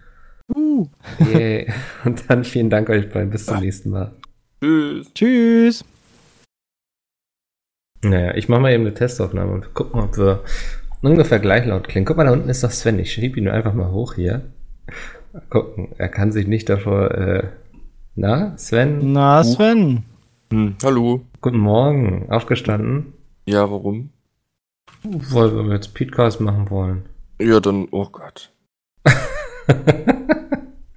[0.54, 0.86] Uh.
[1.32, 1.70] Yay.
[2.04, 3.30] Und dann vielen Dank euch beiden.
[3.30, 4.12] Bis zum nächsten Mal.
[4.62, 5.12] Tschüss.
[5.14, 5.84] Tschüss.
[8.02, 10.42] Naja, ich mache mal eben eine Testaufnahme und wir gucken, ob wir
[11.02, 12.06] ungefähr gleich laut klingen.
[12.06, 12.98] Guck mal, da unten ist doch Sven.
[12.98, 14.42] Ich schieb ihn nur einfach mal hoch hier.
[15.32, 17.10] Mal gucken, er kann sich nicht davor.
[17.10, 17.48] Äh,
[18.14, 19.12] na, Sven?
[19.12, 20.04] Na, Sven.
[20.52, 21.22] Hm, hallo.
[21.40, 22.30] Guten Morgen.
[22.30, 23.12] Aufgestanden?
[23.46, 24.10] Ja, warum?
[25.02, 27.02] Weil wir jetzt Podcast machen wollen.
[27.40, 28.52] Ja, dann, oh Gott.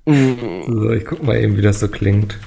[0.06, 2.40] So, ich guck mal eben, wie das so klingt.